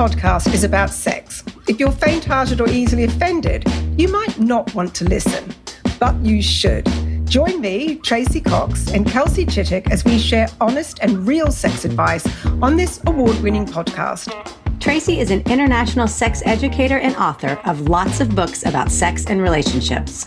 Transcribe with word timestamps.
Podcast 0.00 0.54
is 0.54 0.64
about 0.64 0.88
sex. 0.88 1.44
If 1.68 1.78
you're 1.78 1.92
faint 1.92 2.24
hearted 2.24 2.62
or 2.62 2.70
easily 2.70 3.04
offended, 3.04 3.64
you 3.98 4.08
might 4.08 4.40
not 4.40 4.74
want 4.74 4.94
to 4.94 5.04
listen, 5.04 5.54
but 5.98 6.18
you 6.24 6.40
should. 6.40 6.88
Join 7.26 7.60
me, 7.60 7.96
Tracey 7.96 8.40
Cox, 8.40 8.90
and 8.92 9.06
Kelsey 9.06 9.44
Chittick 9.44 9.90
as 9.90 10.02
we 10.02 10.18
share 10.18 10.48
honest 10.58 11.00
and 11.02 11.26
real 11.26 11.52
sex 11.52 11.84
advice 11.84 12.26
on 12.62 12.76
this 12.76 12.98
award 13.08 13.38
winning 13.42 13.66
podcast. 13.66 14.32
Tracey 14.80 15.20
is 15.20 15.30
an 15.30 15.42
international 15.42 16.08
sex 16.08 16.42
educator 16.46 16.96
and 16.96 17.14
author 17.16 17.60
of 17.66 17.82
lots 17.90 18.22
of 18.22 18.34
books 18.34 18.64
about 18.64 18.90
sex 18.90 19.26
and 19.26 19.42
relationships. 19.42 20.24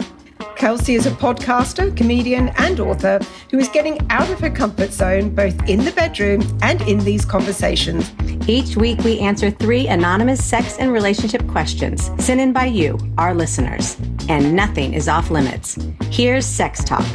Kelsey 0.55 0.93
is 0.93 1.07
a 1.07 1.11
podcaster, 1.11 1.97
comedian, 1.97 2.49
and 2.57 2.79
author 2.79 3.19
who 3.49 3.57
is 3.57 3.69
getting 3.69 3.99
out 4.11 4.29
of 4.29 4.39
her 4.39 4.51
comfort 4.51 4.93
zone 4.93 5.33
both 5.33 5.67
in 5.67 5.83
the 5.83 5.91
bedroom 5.93 6.41
and 6.61 6.79
in 6.83 6.99
these 6.99 7.25
conversations. 7.25 8.11
Each 8.47 8.75
week, 8.75 8.99
we 8.99 9.19
answer 9.19 9.49
three 9.49 9.87
anonymous 9.87 10.43
sex 10.43 10.77
and 10.77 10.91
relationship 10.91 11.47
questions 11.47 12.11
sent 12.23 12.41
in 12.41 12.53
by 12.53 12.65
you, 12.65 12.97
our 13.17 13.33
listeners. 13.33 13.97
And 14.27 14.55
nothing 14.55 14.93
is 14.93 15.07
off 15.07 15.29
limits. 15.31 15.77
Here's 16.09 16.45
Sex 16.45 16.83
Talk. 16.83 17.05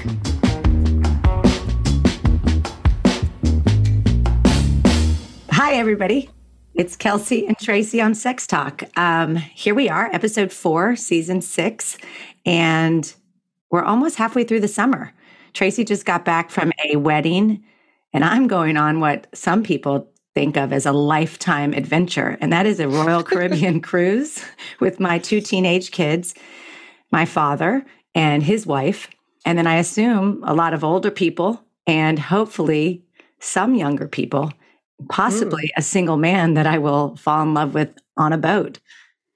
Hi, 5.50 5.74
everybody. 5.74 6.30
It's 6.74 6.96
Kelsey 6.96 7.46
and 7.46 7.58
Tracey 7.58 8.00
on 8.00 8.14
Sex 8.14 8.46
Talk. 8.46 8.84
Um, 8.96 9.36
here 9.36 9.74
we 9.74 9.88
are, 9.88 10.08
episode 10.12 10.52
four, 10.52 10.96
season 10.96 11.42
six. 11.42 11.98
And 12.46 13.12
we're 13.70 13.84
almost 13.84 14.16
halfway 14.16 14.44
through 14.44 14.60
the 14.60 14.68
summer. 14.68 15.12
Tracy 15.52 15.84
just 15.84 16.06
got 16.06 16.24
back 16.24 16.50
from 16.50 16.72
a 16.84 16.96
wedding, 16.96 17.64
and 18.12 18.24
I'm 18.24 18.46
going 18.46 18.76
on 18.76 19.00
what 19.00 19.26
some 19.34 19.62
people 19.62 20.10
think 20.34 20.56
of 20.56 20.72
as 20.72 20.86
a 20.86 20.92
lifetime 20.92 21.72
adventure, 21.72 22.38
and 22.40 22.52
that 22.52 22.66
is 22.66 22.80
a 22.80 22.88
Royal 22.88 23.22
Caribbean 23.24 23.80
cruise 23.80 24.42
with 24.80 25.00
my 25.00 25.18
two 25.18 25.40
teenage 25.40 25.90
kids, 25.90 26.34
my 27.10 27.24
father, 27.24 27.84
and 28.14 28.42
his 28.42 28.66
wife. 28.66 29.08
And 29.44 29.56
then 29.56 29.66
I 29.66 29.76
assume 29.76 30.42
a 30.44 30.54
lot 30.54 30.74
of 30.74 30.84
older 30.84 31.10
people, 31.10 31.62
and 31.86 32.18
hopefully 32.18 33.04
some 33.40 33.74
younger 33.74 34.08
people, 34.08 34.52
possibly 35.08 35.64
mm. 35.64 35.78
a 35.78 35.82
single 35.82 36.16
man 36.16 36.54
that 36.54 36.66
I 36.66 36.78
will 36.78 37.16
fall 37.16 37.42
in 37.42 37.54
love 37.54 37.74
with 37.74 37.90
on 38.16 38.32
a 38.32 38.38
boat. 38.38 38.78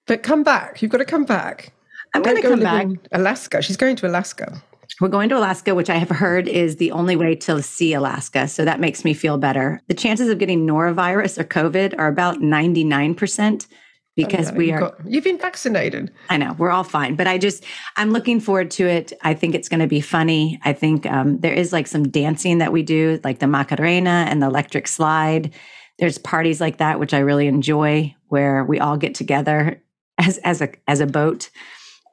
But 0.07 0.23
come 0.23 0.43
back. 0.43 0.83
You've 0.83 0.91
got 0.91 0.99
to 0.99 1.05
come 1.05 1.25
back. 1.25 1.73
I'm 2.15 2.23
going 2.23 2.37
to 2.37 2.43
come 2.43 2.61
back. 2.61 2.87
Alaska. 3.13 3.63
She's 3.63 3.77
going 3.77 3.97
to 3.97 4.07
Alaska. 4.07 4.63
We're 5.01 5.09
going 5.09 5.29
to 5.31 5.39
Alaska, 5.39 5.75
which 5.75 5.91
I 5.91 5.97
have 5.97 6.11
heard 6.11 6.49
is 6.49 6.77
the 6.77 6.93
only 6.93 7.17
way 7.17 7.35
to 7.35 7.63
see 7.63 7.93
Alaska. 7.93 8.49
So 8.49 8.65
that 8.65 8.81
makes 8.81 9.05
me 9.05 9.15
feel 9.15 9.39
better. 9.39 9.81
The 9.89 9.95
chances 9.95 10.29
of 10.29 10.39
getting 10.39 10.67
norovirus 10.67 11.39
or 11.39 11.45
COVID 11.45 11.95
are 11.99 12.09
about 12.09 12.41
99% 12.41 13.67
because 14.15 14.53
we 14.53 14.71
are. 14.73 14.81
Got, 14.81 14.95
you've 15.07 15.25
been 15.25 15.39
vaccinated. 15.39 16.13
I 16.29 16.37
know. 16.37 16.55
We're 16.59 16.71
all 16.71 16.85
fine. 16.85 17.17
But 17.17 17.27
I 17.27 17.39
just, 17.39 17.65
I'm 17.97 18.11
looking 18.11 18.41
forward 18.41 18.71
to 18.73 18.87
it. 18.87 19.13
I 19.23 19.35
think 19.35 19.55
it's 19.55 19.69
going 19.69 19.81
to 19.81 19.87
be 19.87 20.01
funny. 20.01 20.61
I 20.65 20.73
think 20.73 21.07
um, 21.07 21.41
there 21.41 21.55
is 21.55 21.73
like 21.73 21.87
some 21.87 22.09
dancing 22.09 22.59
that 22.59 22.73
we 22.73 22.83
do, 22.83 23.21
like 23.25 23.39
the 23.39 23.47
Macarena 23.47 24.27
and 24.29 24.43
the 24.43 24.47
electric 24.47 24.87
slide. 24.87 25.55
There's 25.99 26.19
parties 26.19 26.61
like 26.61 26.79
that, 26.79 27.01
which 27.01 27.15
I 27.15 27.21
really 27.21 27.47
enjoy, 27.47 28.15
where 28.29 28.65
we 28.65 28.79
all 28.79 28.97
get 28.97 29.15
together 29.15 29.83
as, 30.19 30.39
as 30.39 30.61
a, 30.61 30.71
as 30.87 31.01
a 31.01 31.07
boat 31.07 31.51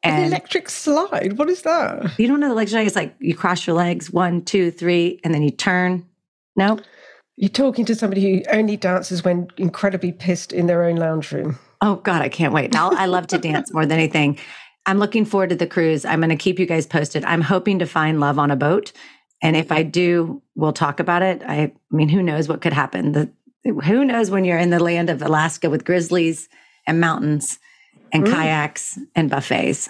and 0.04 0.18
An 0.18 0.24
electric 0.26 0.70
slide. 0.70 1.38
What 1.38 1.50
is 1.50 1.64
that? 1.64 2.18
You 2.18 2.28
don't 2.28 2.40
know 2.40 2.48
the 2.48 2.54
electric 2.54 2.70
slide. 2.70 2.88
It's 2.88 2.96
like 2.96 3.16
you 3.20 3.36
cross 3.36 3.68
your 3.68 3.76
legs, 3.76 4.12
one, 4.12 4.44
two, 4.44 4.72
three, 4.72 5.20
and 5.24 5.34
then 5.34 5.44
you 5.44 5.52
turn. 5.52 6.06
No? 6.56 6.80
You're 7.36 7.50
talking 7.50 7.86
to 7.86 7.96
somebody 7.96 8.22
who 8.22 8.44
only 8.52 8.78
dances 8.78 9.24
when 9.24 9.48
incredibly 9.58 10.12
pissed 10.12 10.52
in 10.52 10.68
their 10.68 10.84
own 10.84 10.98
lounge 10.98 11.32
room. 11.32 11.58
Oh 11.82 11.96
God, 11.96 12.22
I 12.22 12.30
can't 12.30 12.54
wait. 12.54 12.74
Now 12.74 12.92
I 12.92 13.06
love 13.06 13.28
to 13.28 13.38
dance 13.38 13.74
more 13.74 13.86
than 13.86 13.98
anything. 13.98 14.38
I'm 14.86 15.00
looking 15.00 15.24
forward 15.26 15.50
to 15.52 15.56
the 15.56 15.68
cruise. 15.68 16.04
I'm 16.04 16.20
going 16.20 16.30
to 16.30 16.36
keep 16.36 16.60
you 16.60 16.66
guys 16.66 16.86
posted. 16.86 17.24
I'm 17.24 17.42
hoping 17.42 17.80
to 17.80 17.86
find 17.86 18.20
love 18.20 18.40
on 18.40 18.52
a 18.52 18.56
boat. 18.56 18.92
And 19.42 19.56
if 19.56 19.72
I 19.72 19.84
do, 19.84 20.42
we'll 20.56 20.74
talk 20.74 21.00
about 21.00 21.22
it. 21.22 21.42
I, 21.46 21.56
I 21.56 21.74
mean, 21.92 22.10
who 22.10 22.22
knows 22.22 22.50
what 22.50 22.62
could 22.62 22.74
happen? 22.74 23.14
The, 23.14 23.32
who 23.64 24.04
knows 24.04 24.32
when 24.32 24.46
you're 24.46 24.58
in 24.58 24.70
the 24.70 24.84
land 24.84 25.10
of 25.10 25.22
Alaska 25.22 25.70
with 25.70 25.86
grizzlies 25.86 26.50
and 26.88 27.00
mountains 27.00 27.60
and 28.12 28.26
mm. 28.26 28.34
kayaks 28.34 29.00
and 29.16 29.30
buffets. 29.30 29.90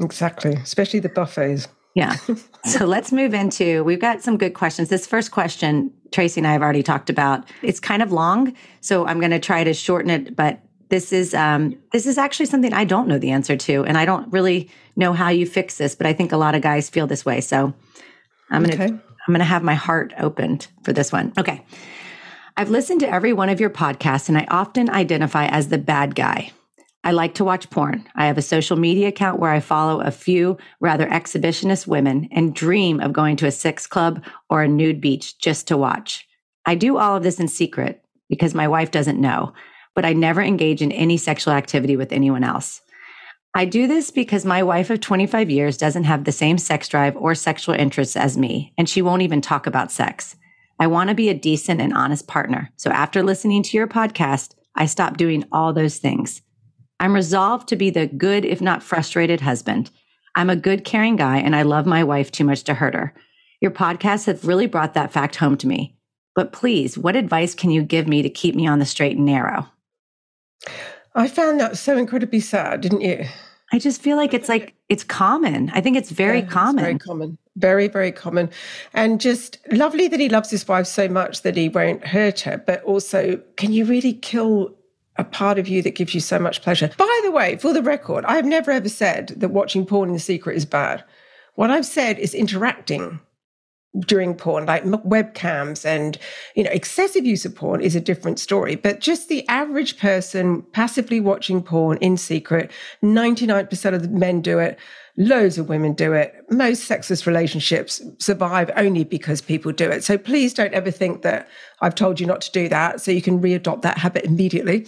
Exactly, 0.00 0.52
especially 0.52 1.00
the 1.00 1.08
buffets. 1.08 1.68
Yeah. 1.94 2.16
so 2.64 2.86
let's 2.86 3.12
move 3.12 3.34
into 3.34 3.82
we've 3.84 4.00
got 4.00 4.22
some 4.22 4.36
good 4.36 4.54
questions. 4.54 4.88
This 4.88 5.06
first 5.06 5.30
question, 5.30 5.92
Tracey 6.12 6.40
and 6.40 6.46
I 6.46 6.52
have 6.52 6.62
already 6.62 6.82
talked 6.82 7.10
about. 7.10 7.44
It's 7.62 7.80
kind 7.80 8.02
of 8.02 8.12
long, 8.12 8.54
so 8.80 9.06
I'm 9.06 9.18
going 9.18 9.32
to 9.32 9.40
try 9.40 9.64
to 9.64 9.74
shorten 9.74 10.10
it, 10.10 10.36
but 10.36 10.60
this 10.88 11.12
is 11.12 11.34
um, 11.34 11.76
this 11.92 12.06
is 12.06 12.18
actually 12.18 12.46
something 12.46 12.72
I 12.74 12.84
don't 12.84 13.08
know 13.08 13.18
the 13.18 13.30
answer 13.30 13.56
to, 13.56 13.84
and 13.84 13.96
I 13.96 14.04
don't 14.04 14.30
really 14.32 14.70
know 14.96 15.12
how 15.12 15.28
you 15.28 15.46
fix 15.46 15.78
this, 15.78 15.94
but 15.94 16.06
I 16.06 16.12
think 16.12 16.32
a 16.32 16.36
lot 16.36 16.54
of 16.54 16.62
guys 16.62 16.90
feel 16.90 17.06
this 17.06 17.24
way. 17.24 17.40
So 17.40 17.72
I'm 18.50 18.62
gonna 18.62 18.74
okay. 18.74 18.86
I'm 18.86 19.34
gonna 19.34 19.44
have 19.44 19.62
my 19.62 19.74
heart 19.74 20.12
opened 20.18 20.66
for 20.82 20.92
this 20.92 21.12
one. 21.12 21.32
Okay. 21.38 21.64
I've 22.56 22.70
listened 22.70 23.00
to 23.00 23.08
every 23.08 23.32
one 23.32 23.48
of 23.48 23.60
your 23.60 23.70
podcasts, 23.70 24.28
and 24.28 24.36
I 24.36 24.46
often 24.50 24.90
identify 24.90 25.46
as 25.46 25.68
the 25.68 25.78
bad 25.78 26.14
guy. 26.14 26.52
I 27.02 27.12
like 27.12 27.34
to 27.34 27.44
watch 27.44 27.70
porn. 27.70 28.06
I 28.14 28.26
have 28.26 28.36
a 28.36 28.42
social 28.42 28.76
media 28.76 29.08
account 29.08 29.40
where 29.40 29.50
I 29.50 29.60
follow 29.60 30.00
a 30.00 30.10
few 30.10 30.58
rather 30.80 31.06
exhibitionist 31.06 31.86
women 31.86 32.28
and 32.30 32.54
dream 32.54 33.00
of 33.00 33.14
going 33.14 33.36
to 33.36 33.46
a 33.46 33.50
sex 33.50 33.86
club 33.86 34.22
or 34.50 34.62
a 34.62 34.68
nude 34.68 35.00
beach 35.00 35.38
just 35.38 35.66
to 35.68 35.78
watch. 35.78 36.28
I 36.66 36.74
do 36.74 36.98
all 36.98 37.16
of 37.16 37.22
this 37.22 37.40
in 37.40 37.48
secret 37.48 38.04
because 38.28 38.54
my 38.54 38.68
wife 38.68 38.90
doesn't 38.90 39.20
know, 39.20 39.54
but 39.94 40.04
I 40.04 40.12
never 40.12 40.42
engage 40.42 40.82
in 40.82 40.92
any 40.92 41.16
sexual 41.16 41.54
activity 41.54 41.96
with 41.96 42.12
anyone 42.12 42.44
else. 42.44 42.82
I 43.54 43.64
do 43.64 43.88
this 43.88 44.10
because 44.10 44.44
my 44.44 44.62
wife 44.62 44.90
of 44.90 45.00
25 45.00 45.50
years 45.50 45.76
doesn't 45.76 46.04
have 46.04 46.24
the 46.24 46.32
same 46.32 46.58
sex 46.58 46.86
drive 46.86 47.16
or 47.16 47.34
sexual 47.34 47.74
interests 47.74 48.14
as 48.14 48.38
me, 48.38 48.72
and 48.78 48.88
she 48.88 49.02
won't 49.02 49.22
even 49.22 49.40
talk 49.40 49.66
about 49.66 49.90
sex. 49.90 50.36
I 50.78 50.86
want 50.86 51.08
to 51.08 51.16
be 51.16 51.28
a 51.28 51.34
decent 51.34 51.80
and 51.80 51.92
honest 51.92 52.28
partner. 52.28 52.70
So 52.76 52.90
after 52.90 53.22
listening 53.22 53.62
to 53.64 53.76
your 53.76 53.88
podcast, 53.88 54.54
I 54.76 54.86
stopped 54.86 55.18
doing 55.18 55.44
all 55.50 55.72
those 55.72 55.98
things. 55.98 56.42
I'm 57.00 57.14
resolved 57.14 57.68
to 57.68 57.76
be 57.76 57.90
the 57.90 58.06
good, 58.06 58.44
if 58.44 58.60
not 58.60 58.82
frustrated 58.82 59.40
husband. 59.40 59.90
I'm 60.36 60.50
a 60.50 60.56
good, 60.56 60.84
caring 60.84 61.16
guy, 61.16 61.38
and 61.38 61.56
I 61.56 61.62
love 61.62 61.86
my 61.86 62.04
wife 62.04 62.30
too 62.30 62.44
much 62.44 62.62
to 62.64 62.74
hurt 62.74 62.94
her. 62.94 63.14
Your 63.60 63.70
podcasts 63.70 64.26
have 64.26 64.46
really 64.46 64.66
brought 64.66 64.94
that 64.94 65.10
fact 65.10 65.36
home 65.36 65.56
to 65.56 65.66
me. 65.66 65.96
But 66.36 66.52
please, 66.52 66.96
what 66.96 67.16
advice 67.16 67.54
can 67.54 67.70
you 67.70 67.82
give 67.82 68.06
me 68.06 68.22
to 68.22 68.30
keep 68.30 68.54
me 68.54 68.66
on 68.66 68.78
the 68.78 68.86
straight 68.86 69.16
and 69.16 69.26
narrow? 69.26 69.66
I 71.14 71.26
found 71.26 71.58
that 71.58 71.76
so 71.76 71.96
incredibly 71.96 72.38
sad, 72.38 72.82
didn't 72.82 73.00
you? 73.00 73.24
I 73.72 73.78
just 73.78 74.02
feel 74.02 74.16
like 74.16 74.34
it's 74.34 74.48
like 74.48 74.74
it's 74.88 75.04
common. 75.04 75.70
I 75.74 75.80
think 75.80 75.96
it's 75.96 76.10
very 76.10 76.40
yeah, 76.40 76.46
common. 76.46 76.78
It's 76.78 76.84
very 76.84 76.98
common. 76.98 77.38
Very, 77.56 77.88
very 77.88 78.12
common. 78.12 78.50
And 78.94 79.20
just 79.20 79.58
lovely 79.70 80.08
that 80.08 80.20
he 80.20 80.28
loves 80.28 80.50
his 80.50 80.66
wife 80.66 80.86
so 80.86 81.08
much 81.08 81.42
that 81.42 81.56
he 81.56 81.68
won't 81.68 82.06
hurt 82.06 82.40
her. 82.40 82.58
But 82.58 82.82
also, 82.84 83.40
can 83.56 83.72
you 83.72 83.84
really 83.84 84.12
kill 84.12 84.74
a 85.16 85.24
part 85.24 85.58
of 85.58 85.68
you 85.68 85.82
that 85.82 85.94
gives 85.94 86.14
you 86.14 86.20
so 86.20 86.38
much 86.38 86.62
pleasure. 86.62 86.90
By 86.96 87.20
the 87.24 87.30
way, 87.30 87.56
for 87.56 87.72
the 87.72 87.82
record, 87.82 88.24
I've 88.26 88.44
never 88.44 88.70
ever 88.70 88.88
said 88.88 89.28
that 89.36 89.50
watching 89.50 89.84
porn 89.86 90.10
in 90.10 90.18
secret 90.18 90.56
is 90.56 90.64
bad. 90.64 91.04
What 91.54 91.70
I've 91.70 91.86
said 91.86 92.18
is 92.18 92.34
interacting 92.34 93.20
during 93.98 94.34
porn, 94.34 94.66
like 94.66 94.84
webcams 94.84 95.84
and, 95.84 96.16
you 96.54 96.62
know, 96.62 96.70
excessive 96.70 97.26
use 97.26 97.44
of 97.44 97.54
porn 97.54 97.80
is 97.80 97.96
a 97.96 98.00
different 98.00 98.38
story. 98.38 98.76
But 98.76 99.00
just 99.00 99.28
the 99.28 99.46
average 99.48 99.98
person 99.98 100.62
passively 100.72 101.20
watching 101.20 101.62
porn 101.62 101.98
in 101.98 102.16
secret, 102.16 102.70
99% 103.02 103.94
of 103.94 104.02
the 104.02 104.08
men 104.08 104.42
do 104.42 104.58
it. 104.58 104.78
Loads 105.16 105.58
of 105.58 105.68
women 105.68 105.92
do 105.92 106.12
it. 106.12 106.34
Most 106.50 106.88
sexist 106.88 107.26
relationships 107.26 108.00
survive 108.18 108.70
only 108.76 109.04
because 109.04 109.40
people 109.40 109.72
do 109.72 109.90
it. 109.90 110.04
So 110.04 110.16
please 110.16 110.54
don't 110.54 110.72
ever 110.72 110.90
think 110.90 111.22
that 111.22 111.48
I've 111.80 111.94
told 111.94 112.20
you 112.20 112.26
not 112.26 112.40
to 112.42 112.52
do 112.52 112.68
that. 112.68 113.00
So 113.00 113.10
you 113.10 113.22
can 113.22 113.40
readopt 113.40 113.82
that 113.82 113.98
habit 113.98 114.24
immediately. 114.24 114.86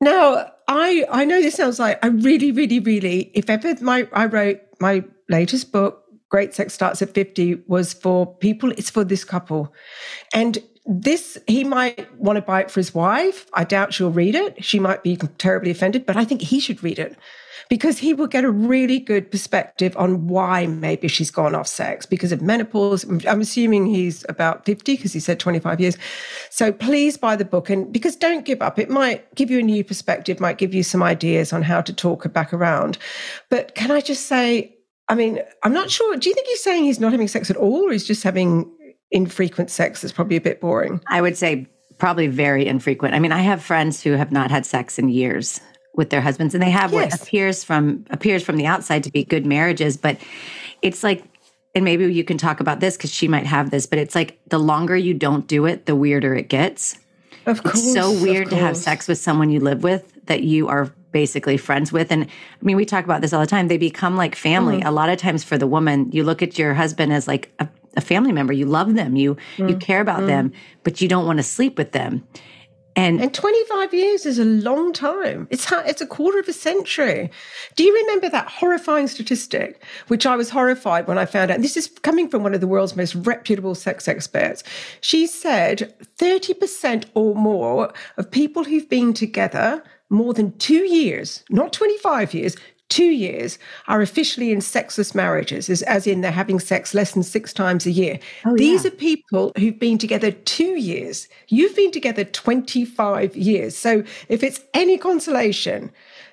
Now, 0.00 0.50
I 0.68 1.04
I 1.10 1.24
know 1.24 1.40
this 1.40 1.56
sounds 1.56 1.78
like 1.78 2.04
I 2.04 2.08
really, 2.08 2.52
really, 2.52 2.80
really, 2.80 3.30
if 3.34 3.50
ever 3.50 3.74
my 3.80 4.08
I 4.12 4.26
wrote 4.26 4.60
my 4.80 5.04
latest 5.28 5.72
book, 5.72 6.04
Great 6.28 6.54
Sex 6.54 6.74
Starts 6.74 7.02
at 7.02 7.14
50, 7.14 7.62
was 7.66 7.92
for 7.92 8.26
people, 8.36 8.70
it's 8.72 8.90
for 8.90 9.04
this 9.04 9.24
couple. 9.24 9.72
And 10.32 10.58
this, 10.88 11.36
he 11.46 11.64
might 11.64 12.10
want 12.18 12.36
to 12.36 12.42
buy 12.42 12.62
it 12.62 12.70
for 12.70 12.80
his 12.80 12.94
wife. 12.94 13.46
I 13.52 13.64
doubt 13.64 13.92
she'll 13.92 14.10
read 14.10 14.34
it. 14.34 14.64
She 14.64 14.78
might 14.78 15.02
be 15.02 15.16
terribly 15.36 15.70
offended, 15.70 16.06
but 16.06 16.16
I 16.16 16.24
think 16.24 16.40
he 16.40 16.60
should 16.60 16.82
read 16.82 16.98
it 16.98 17.14
because 17.68 17.98
he 17.98 18.14
will 18.14 18.26
get 18.26 18.44
a 18.44 18.50
really 18.50 18.98
good 18.98 19.30
perspective 19.30 19.94
on 19.98 20.28
why 20.28 20.66
maybe 20.66 21.06
she's 21.06 21.30
gone 21.30 21.54
off 21.54 21.66
sex 21.66 22.06
because 22.06 22.32
of 22.32 22.40
menopause. 22.40 23.04
I'm 23.04 23.42
assuming 23.42 23.86
he's 23.86 24.24
about 24.30 24.64
50 24.64 24.96
because 24.96 25.12
he 25.12 25.20
said 25.20 25.38
25 25.38 25.78
years. 25.78 25.98
So 26.48 26.72
please 26.72 27.18
buy 27.18 27.36
the 27.36 27.44
book 27.44 27.68
and 27.68 27.92
because 27.92 28.16
don't 28.16 28.46
give 28.46 28.62
up. 28.62 28.78
It 28.78 28.88
might 28.88 29.34
give 29.34 29.50
you 29.50 29.58
a 29.58 29.62
new 29.62 29.84
perspective, 29.84 30.40
might 30.40 30.56
give 30.56 30.72
you 30.72 30.82
some 30.82 31.02
ideas 31.02 31.52
on 31.52 31.62
how 31.62 31.82
to 31.82 31.92
talk 31.92 32.32
back 32.32 32.54
around. 32.54 32.96
But 33.50 33.74
can 33.74 33.90
I 33.90 34.00
just 34.00 34.26
say, 34.26 34.74
I 35.08 35.14
mean, 35.14 35.40
I'm 35.62 35.72
not 35.74 35.90
sure. 35.90 36.16
Do 36.16 36.28
you 36.28 36.34
think 36.34 36.46
he's 36.46 36.62
saying 36.62 36.84
he's 36.84 37.00
not 37.00 37.12
having 37.12 37.28
sex 37.28 37.50
at 37.50 37.56
all 37.56 37.88
or 37.88 37.92
he's 37.92 38.06
just 38.06 38.22
having 38.22 38.70
infrequent 39.10 39.70
sex 39.70 40.04
is 40.04 40.12
probably 40.12 40.36
a 40.36 40.40
bit 40.40 40.60
boring? 40.60 41.00
I 41.08 41.20
would 41.20 41.36
say 41.36 41.66
probably 41.98 42.28
very 42.28 42.66
infrequent. 42.66 43.14
I 43.14 43.18
mean, 43.18 43.32
I 43.32 43.40
have 43.40 43.62
friends 43.62 44.02
who 44.02 44.12
have 44.12 44.30
not 44.32 44.50
had 44.50 44.64
sex 44.64 44.98
in 44.98 45.08
years 45.08 45.60
with 45.94 46.10
their 46.10 46.20
husbands 46.20 46.54
and 46.54 46.62
they 46.62 46.70
have 46.70 46.92
yes. 46.92 47.12
what 47.12 47.22
appears 47.22 47.64
from 47.64 48.04
appears 48.10 48.42
from 48.44 48.56
the 48.56 48.66
outside 48.66 49.02
to 49.04 49.10
be 49.10 49.24
good 49.24 49.44
marriages, 49.44 49.96
but 49.96 50.16
it's 50.80 51.02
like 51.02 51.24
and 51.74 51.84
maybe 51.84 52.12
you 52.12 52.24
can 52.24 52.38
talk 52.38 52.60
about 52.60 52.80
this 52.80 52.96
cuz 52.96 53.12
she 53.12 53.28
might 53.28 53.46
have 53.46 53.70
this, 53.70 53.86
but 53.86 53.98
it's 53.98 54.14
like 54.14 54.38
the 54.46 54.58
longer 54.58 54.96
you 54.96 55.12
don't 55.12 55.46
do 55.46 55.66
it, 55.66 55.86
the 55.86 55.96
weirder 55.96 56.34
it 56.34 56.48
gets. 56.48 56.98
Of 57.46 57.62
course. 57.62 57.78
It's 57.78 57.92
so 57.92 58.12
weird 58.12 58.50
to 58.50 58.56
have 58.56 58.76
sex 58.76 59.08
with 59.08 59.18
someone 59.18 59.50
you 59.50 59.60
live 59.60 59.82
with 59.82 60.12
that 60.26 60.42
you 60.42 60.68
are 60.68 60.92
basically 61.12 61.56
friends 61.56 61.90
with. 61.92 62.12
And 62.12 62.24
I 62.24 62.64
mean, 62.64 62.76
we 62.76 62.84
talk 62.84 63.04
about 63.04 63.22
this 63.22 63.32
all 63.32 63.40
the 63.40 63.46
time. 63.46 63.68
They 63.68 63.78
become 63.78 64.16
like 64.16 64.34
family. 64.34 64.80
Mm. 64.80 64.86
A 64.86 64.90
lot 64.90 65.08
of 65.08 65.18
times 65.18 65.42
for 65.42 65.56
the 65.56 65.66
woman, 65.66 66.10
you 66.12 66.24
look 66.24 66.42
at 66.42 66.58
your 66.58 66.74
husband 66.74 67.12
as 67.12 67.26
like 67.26 67.50
a 67.58 67.68
a 67.98 68.00
family 68.00 68.32
member. 68.32 68.54
You 68.54 68.64
love 68.64 68.94
them, 68.94 69.16
you 69.16 69.36
mm. 69.56 69.68
you 69.68 69.76
care 69.76 70.00
about 70.00 70.20
mm. 70.20 70.28
them, 70.28 70.52
but 70.84 71.02
you 71.02 71.08
don't 71.08 71.26
want 71.26 71.38
to 71.38 71.42
sleep 71.42 71.76
with 71.76 71.92
them. 71.92 72.26
And, 72.96 73.20
and 73.20 73.32
25 73.32 73.94
years 73.94 74.26
is 74.26 74.40
a 74.40 74.44
long 74.44 74.92
time. 74.92 75.46
It's 75.50 75.70
it's 75.70 76.00
a 76.00 76.06
quarter 76.06 76.40
of 76.40 76.48
a 76.48 76.52
century. 76.52 77.30
Do 77.76 77.84
you 77.84 77.94
remember 77.94 78.28
that 78.28 78.48
horrifying 78.48 79.06
statistic, 79.06 79.84
which 80.08 80.26
I 80.26 80.34
was 80.34 80.50
horrified 80.50 81.06
when 81.06 81.18
I 81.18 81.24
found 81.24 81.50
out? 81.50 81.60
This 81.60 81.76
is 81.76 81.88
coming 82.02 82.28
from 82.28 82.42
one 82.42 82.54
of 82.54 82.60
the 82.60 82.66
world's 82.66 82.96
most 82.96 83.14
reputable 83.14 83.76
sex 83.76 84.08
experts. 84.08 84.64
She 85.00 85.28
said 85.28 85.94
30% 86.18 87.04
or 87.14 87.36
more 87.36 87.92
of 88.16 88.30
people 88.32 88.64
who've 88.64 88.88
been 88.88 89.14
together 89.14 89.84
more 90.10 90.34
than 90.34 90.56
two 90.58 90.84
years, 90.84 91.44
not 91.50 91.72
25 91.72 92.34
years, 92.34 92.56
two 92.88 93.04
years 93.04 93.58
are 93.86 94.00
officially 94.00 94.50
in 94.50 94.60
sexless 94.60 95.14
marriages, 95.14 95.68
as, 95.68 95.82
as 95.82 96.06
in 96.06 96.20
they're 96.20 96.30
having 96.30 96.58
sex 96.58 96.94
less 96.94 97.12
than 97.12 97.22
six 97.22 97.52
times 97.52 97.86
a 97.86 97.90
year. 97.90 98.18
Oh, 98.46 98.56
These 98.56 98.84
yeah. 98.84 98.88
are 98.88 98.94
people 98.94 99.52
who've 99.56 99.78
been 99.78 99.98
together 99.98 100.30
two 100.30 100.76
years. 100.76 101.28
You've 101.48 101.76
been 101.76 101.90
together 101.90 102.24
25 102.24 103.36
years. 103.36 103.76
So 103.76 104.02
if 104.28 104.42
it's 104.42 104.60
any 104.74 104.98
consolation, 104.98 105.90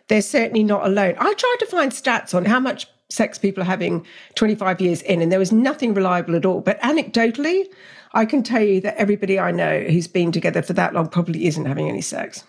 they're 0.08 0.22
certainly 0.22 0.64
not 0.64 0.86
alone. 0.86 1.16
I 1.20 1.34
tried 1.34 1.58
to 1.60 1.66
find 1.66 1.92
stats 1.92 2.34
on 2.34 2.46
how 2.46 2.60
much 2.60 2.88
sex 3.10 3.38
people 3.38 3.64
are 3.64 3.68
having 3.68 4.06
25 4.36 4.82
years 4.82 5.02
in, 5.04 5.22
and 5.22 5.32
there 5.32 5.40
was 5.40 5.52
nothing 5.52 5.94
reliable 5.94 6.36
at 6.36 6.46
all. 6.46 6.62
But 6.62 6.82
anecdotally, 6.82 7.66
I 8.14 8.26
can 8.26 8.44
tell 8.44 8.64
you 8.64 8.82
that 8.82 8.96
everybody 8.98 9.40
I 9.40 9.52
know 9.52 9.82
who's 9.82 10.08
been 10.08 10.32
together 10.32 10.62
for 10.62 10.74
that 10.74 10.94
long 10.94 11.10
probably 11.10 11.46
isn't 11.46 11.66
having 11.66 11.90
any 11.90 12.02
sex. 12.02 12.44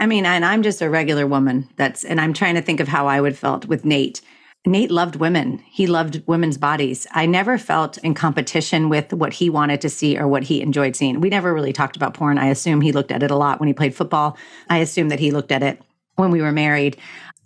I 0.00 0.06
mean, 0.06 0.24
and 0.24 0.44
I'm 0.44 0.62
just 0.62 0.80
a 0.80 0.88
regular 0.88 1.26
woman. 1.26 1.68
That's, 1.76 2.04
and 2.04 2.20
I'm 2.20 2.32
trying 2.32 2.54
to 2.54 2.62
think 2.62 2.80
of 2.80 2.88
how 2.88 3.06
I 3.06 3.20
would 3.20 3.36
felt 3.36 3.66
with 3.66 3.84
Nate. 3.84 4.22
Nate 4.66 4.90
loved 4.90 5.16
women. 5.16 5.58
He 5.70 5.86
loved 5.86 6.22
women's 6.26 6.56
bodies. 6.56 7.06
I 7.12 7.26
never 7.26 7.58
felt 7.58 7.98
in 7.98 8.14
competition 8.14 8.88
with 8.88 9.12
what 9.12 9.34
he 9.34 9.50
wanted 9.50 9.82
to 9.82 9.90
see 9.90 10.18
or 10.18 10.26
what 10.26 10.42
he 10.42 10.62
enjoyed 10.62 10.96
seeing. 10.96 11.20
We 11.20 11.28
never 11.28 11.52
really 11.52 11.72
talked 11.72 11.96
about 11.96 12.14
porn. 12.14 12.38
I 12.38 12.46
assume 12.46 12.80
he 12.80 12.92
looked 12.92 13.12
at 13.12 13.22
it 13.22 13.30
a 13.30 13.36
lot 13.36 13.60
when 13.60 13.68
he 13.68 13.74
played 13.74 13.94
football. 13.94 14.38
I 14.68 14.78
assume 14.78 15.10
that 15.10 15.20
he 15.20 15.30
looked 15.30 15.52
at 15.52 15.62
it 15.62 15.80
when 16.16 16.30
we 16.30 16.42
were 16.42 16.52
married. 16.52 16.96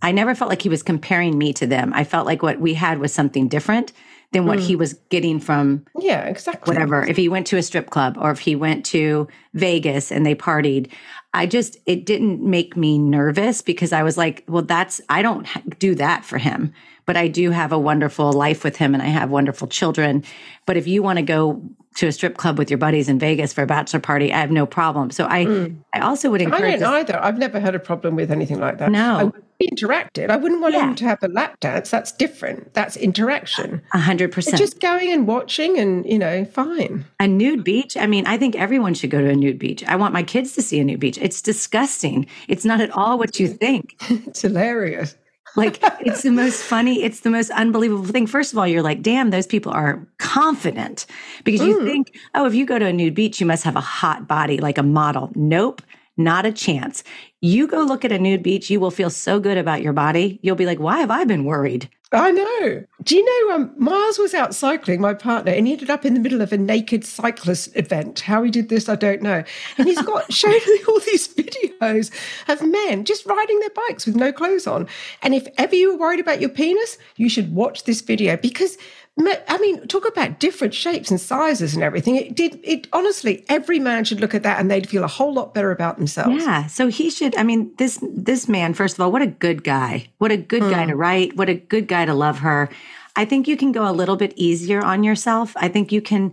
I 0.00 0.12
never 0.12 0.34
felt 0.34 0.48
like 0.48 0.62
he 0.62 0.68
was 0.68 0.82
comparing 0.82 1.36
me 1.36 1.52
to 1.54 1.66
them. 1.66 1.92
I 1.94 2.04
felt 2.04 2.26
like 2.26 2.42
what 2.42 2.60
we 2.60 2.74
had 2.74 2.98
was 2.98 3.12
something 3.12 3.48
different 3.48 3.92
than 4.34 4.46
what 4.46 4.58
mm. 4.58 4.66
he 4.66 4.76
was 4.76 4.94
getting 5.08 5.38
from 5.38 5.86
yeah 6.00 6.24
exactly 6.24 6.74
whatever 6.74 7.04
if 7.06 7.16
he 7.16 7.28
went 7.28 7.46
to 7.46 7.56
a 7.56 7.62
strip 7.62 7.90
club 7.90 8.18
or 8.20 8.32
if 8.32 8.40
he 8.40 8.56
went 8.56 8.84
to 8.84 9.28
vegas 9.54 10.10
and 10.10 10.26
they 10.26 10.34
partied 10.34 10.90
I 11.34 11.46
just, 11.46 11.76
it 11.84 12.06
didn't 12.06 12.42
make 12.42 12.76
me 12.76 12.96
nervous 12.96 13.60
because 13.60 13.92
I 13.92 14.02
was 14.04 14.16
like, 14.16 14.44
well, 14.48 14.62
that's, 14.62 15.00
I 15.08 15.20
don't 15.20 15.46
do 15.78 15.94
that 15.96 16.25
for 16.25 16.38
him, 16.38 16.72
but 17.06 17.16
I 17.16 17.28
do 17.28 17.50
have 17.50 17.72
a 17.72 17.78
wonderful 17.78 18.32
life 18.32 18.62
with 18.62 18.76
him 18.76 18.94
and 18.94 19.02
I 19.02 19.06
have 19.06 19.31
wonderful 19.31 19.66
children. 19.66 20.25
But 20.64 20.76
if 20.76 20.86
you 20.86 21.02
want 21.02 21.19
to 21.19 21.25
go 21.25 21.60
to 21.96 22.06
a 22.06 22.12
strip 22.12 22.36
club 22.36 22.56
with 22.56 22.70
your 22.70 22.78
buddies 22.78 23.08
in 23.08 23.19
Vegas 23.19 23.52
for 23.52 23.62
a 23.62 23.66
bachelor 23.66 24.00
party, 24.00 24.32
I 24.32 24.38
have 24.38 24.50
no 24.52 24.64
problem. 24.64 25.10
So 25.10 25.26
I, 25.26 25.44
mm. 25.44 25.76
I 25.92 26.00
also 26.00 26.31
would 26.31 26.40
encourage. 26.40 26.75
I 26.75 26.76
don't 26.76 26.94
either. 26.94 27.22
I've 27.22 27.38
never 27.38 27.60
had 27.60 27.75
a 27.75 27.80
problem 27.80 28.14
with 28.16 28.30
anything 28.30 28.60
like 28.60 28.78
that. 28.78 28.90
No, 28.90 29.32
be 29.58 29.68
interacted. 29.68 30.30
I 30.30 30.36
wouldn't 30.36 30.60
want 30.60 30.74
yeah. 30.74 30.88
him 30.88 30.94
to 30.96 31.04
have 31.04 31.22
a 31.22 31.28
lap 31.28 31.60
dance. 31.60 31.90
That's 31.90 32.12
different. 32.12 32.74
That's 32.74 32.96
interaction. 32.96 33.82
A 33.92 33.98
hundred 33.98 34.32
percent. 34.32 34.58
Just 34.58 34.80
going 34.80 35.12
and 35.12 35.26
watching, 35.26 35.78
and 35.78 36.04
you 36.06 36.18
know, 36.18 36.44
fine. 36.44 37.04
A 37.20 37.26
nude 37.26 37.64
beach. 37.64 37.96
I 37.96 38.06
mean, 38.06 38.26
I 38.26 38.36
think 38.36 38.56
everyone 38.56 38.94
should 38.94 39.10
go 39.10 39.20
to 39.20 39.28
a 39.28 39.36
nude 39.36 39.58
beach. 39.58 39.84
I 39.84 39.96
want 39.96 40.12
my 40.12 40.22
kids 40.22 40.54
to 40.54 40.62
see 40.62 40.78
a 40.80 40.84
nude 40.84 41.00
beach. 41.00 41.18
It's 41.18 41.42
disgusting. 41.42 42.26
It's 42.48 42.64
not 42.64 42.80
at 42.80 42.90
all 42.90 43.18
what 43.18 43.38
you 43.38 43.48
think. 43.48 43.96
it's 44.08 44.42
hilarious 44.42 45.16
like 45.56 45.78
it's 46.00 46.22
the 46.22 46.30
most 46.30 46.62
funny, 46.62 47.02
it's 47.02 47.20
the 47.20 47.30
most 47.30 47.50
unbelievable 47.50 48.04
thing. 48.06 48.26
First 48.26 48.52
of 48.52 48.58
all, 48.58 48.66
you're 48.66 48.82
like, 48.82 49.02
damn, 49.02 49.30
those 49.30 49.46
people 49.46 49.72
are 49.72 50.04
confident 50.18 51.06
because 51.44 51.60
you 51.60 51.78
mm. 51.78 51.84
think, 51.84 52.18
oh, 52.34 52.46
if 52.46 52.54
you 52.54 52.66
go 52.66 52.78
to 52.78 52.86
a 52.86 52.92
nude 52.92 53.14
beach, 53.14 53.40
you 53.40 53.46
must 53.46 53.64
have 53.64 53.76
a 53.76 53.80
hot 53.80 54.26
body 54.26 54.58
like 54.58 54.78
a 54.78 54.82
model. 54.82 55.30
Nope. 55.34 55.82
Not 56.16 56.46
a 56.46 56.52
chance. 56.52 57.02
You 57.40 57.66
go 57.66 57.82
look 57.82 58.05
at 58.05 58.12
a 58.12 58.19
nude 58.19 58.43
beach, 58.43 58.70
you 58.70 58.78
will 58.78 58.90
feel 58.90 59.11
so 59.11 59.40
good 59.40 59.58
about 59.58 59.82
your 59.82 59.93
body. 59.93 60.38
You'll 60.43 60.56
be 60.56 60.66
like, 60.66 60.78
why 60.78 60.99
have 60.99 61.11
I 61.11 61.25
been 61.25 61.44
worried? 61.44 61.88
I 62.12 62.31
know. 62.31 62.84
Do 63.02 63.16
you 63.16 63.49
know, 63.49 63.55
um, 63.56 63.75
Miles 63.76 64.19
was 64.19 64.34
out 64.34 64.55
cycling, 64.55 65.00
my 65.00 65.14
partner, 65.14 65.50
and 65.50 65.66
he 65.66 65.72
ended 65.72 65.90
up 65.90 66.05
in 66.05 66.14
the 66.14 66.20
middle 66.20 66.40
of 66.40 66.52
a 66.52 66.56
naked 66.56 67.05
cyclist 67.05 67.75
event. 67.75 68.20
How 68.20 68.44
he 68.44 68.50
did 68.52 68.69
this, 68.69 68.88
I 68.88 68.94
don't 68.94 69.20
know. 69.20 69.43
And 69.76 69.88
he's 69.88 70.00
got 70.00 70.32
showed 70.32 70.50
me 70.50 70.81
all 70.87 71.00
these 71.00 71.26
videos 71.26 72.12
of 72.49 72.62
men 72.62 73.05
just 73.05 73.26
riding 73.26 73.58
their 73.58 73.70
bikes 73.70 74.06
with 74.06 74.14
no 74.14 74.32
clothes 74.32 74.66
on. 74.66 74.87
And 75.22 75.34
if 75.34 75.49
ever 75.58 75.75
you 75.75 75.93
were 75.93 75.99
worried 75.99 76.20
about 76.20 76.40
your 76.40 76.50
penis, 76.50 76.99
you 77.16 77.28
should 77.28 77.52
watch 77.52 77.82
this 77.82 78.00
video 78.00 78.37
because 78.37 78.78
I 79.16 79.58
mean, 79.58 79.87
talk 79.87 80.08
about 80.08 80.40
different 80.40 80.75
shapes 80.75 81.11
and 81.11 81.21
sizes 81.21 81.75
and 81.75 81.85
everything. 81.85 82.16
It 82.16 82.35
did 82.35 82.59
it 82.64 82.88
honestly, 82.92 83.44
every 83.49 83.78
man 83.78 84.04
should 84.04 84.21
look 84.21 84.35
at 84.35 84.42
that 84.42 84.59
and 84.59 84.68
they'd 84.68 84.88
feel 84.88 85.04
a 85.04 85.09
whole 85.09 85.33
lot 85.33 85.54
better 85.54 85.71
about 85.71 85.99
themselves. 85.99 86.44
Yeah. 86.44 86.66
So 86.66 86.88
he 86.88 87.11
should 87.11 87.37
I 87.37 87.44
mean, 87.44 87.73
this 87.78 88.00
this 88.02 88.49
man, 88.49 88.75
first 88.75 88.97
of 88.97 89.00
all, 89.00 89.12
what 89.12 89.23
a 89.23 89.28
good 89.28 89.62
guy. 89.62 90.09
What 90.18 90.33
a 90.33 90.37
good 90.37 90.62
guy 90.62 90.83
hmm. 90.83 90.90
to 90.90 90.97
write. 90.97 91.37
What 91.37 91.49
a 91.49 91.54
good 91.54 91.87
guy 91.87 92.04
to 92.04 92.14
love 92.14 92.40
her. 92.40 92.68
I 93.14 93.25
think 93.25 93.47
you 93.47 93.56
can 93.56 93.71
go 93.71 93.88
a 93.88 93.92
little 93.92 94.16
bit 94.16 94.33
easier 94.35 94.83
on 94.83 95.04
yourself. 95.04 95.52
I 95.56 95.68
think 95.68 95.92
you 95.92 96.02
can 96.02 96.33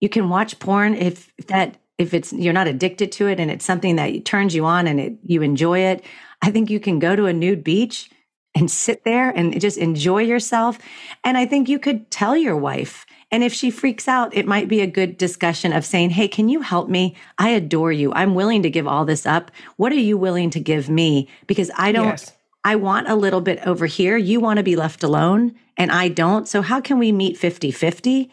you 0.00 0.08
can 0.08 0.30
watch 0.30 0.58
porn 0.58 0.94
if 0.94 1.34
that 1.48 1.76
if 1.98 2.14
it's 2.14 2.32
you're 2.32 2.54
not 2.54 2.68
addicted 2.68 3.12
to 3.12 3.26
it 3.26 3.38
and 3.38 3.50
it's 3.50 3.66
something 3.66 3.96
that 3.96 4.24
turns 4.24 4.54
you 4.54 4.64
on 4.64 4.86
and 4.86 4.98
it 4.98 5.12
you 5.24 5.42
enjoy 5.42 5.80
it. 5.80 6.02
I 6.40 6.50
think 6.50 6.70
you 6.70 6.80
can 6.80 6.98
go 6.98 7.14
to 7.16 7.26
a 7.26 7.34
nude 7.34 7.62
beach 7.62 8.10
and 8.54 8.70
sit 8.70 9.04
there 9.04 9.30
and 9.30 9.60
just 9.60 9.78
enjoy 9.78 10.22
yourself. 10.22 10.78
And 11.24 11.36
I 11.36 11.46
think 11.46 11.68
you 11.68 11.78
could 11.78 12.10
tell 12.10 12.36
your 12.36 12.56
wife. 12.56 13.04
And 13.30 13.42
if 13.42 13.52
she 13.52 13.70
freaks 13.70 14.06
out, 14.06 14.34
it 14.34 14.46
might 14.46 14.68
be 14.68 14.80
a 14.80 14.86
good 14.86 15.18
discussion 15.18 15.72
of 15.72 15.84
saying, 15.84 16.10
Hey, 16.10 16.28
can 16.28 16.48
you 16.48 16.60
help 16.60 16.88
me? 16.88 17.16
I 17.38 17.48
adore 17.50 17.90
you. 17.90 18.12
I'm 18.12 18.34
willing 18.34 18.62
to 18.62 18.70
give 18.70 18.86
all 18.86 19.04
this 19.04 19.26
up. 19.26 19.50
What 19.76 19.92
are 19.92 19.96
you 19.96 20.16
willing 20.16 20.50
to 20.50 20.60
give 20.60 20.88
me? 20.88 21.28
Because 21.46 21.70
I 21.76 21.90
don't, 21.90 22.06
yes. 22.06 22.32
I 22.62 22.76
want 22.76 23.08
a 23.08 23.16
little 23.16 23.40
bit 23.40 23.66
over 23.66 23.86
here. 23.86 24.16
You 24.16 24.40
want 24.40 24.58
to 24.58 24.62
be 24.62 24.76
left 24.76 25.02
alone 25.02 25.54
and 25.76 25.90
I 25.90 26.08
don't. 26.08 26.46
So 26.46 26.62
how 26.62 26.80
can 26.80 26.98
we 26.98 27.12
meet 27.12 27.36
50 27.36 27.72
50? 27.72 28.30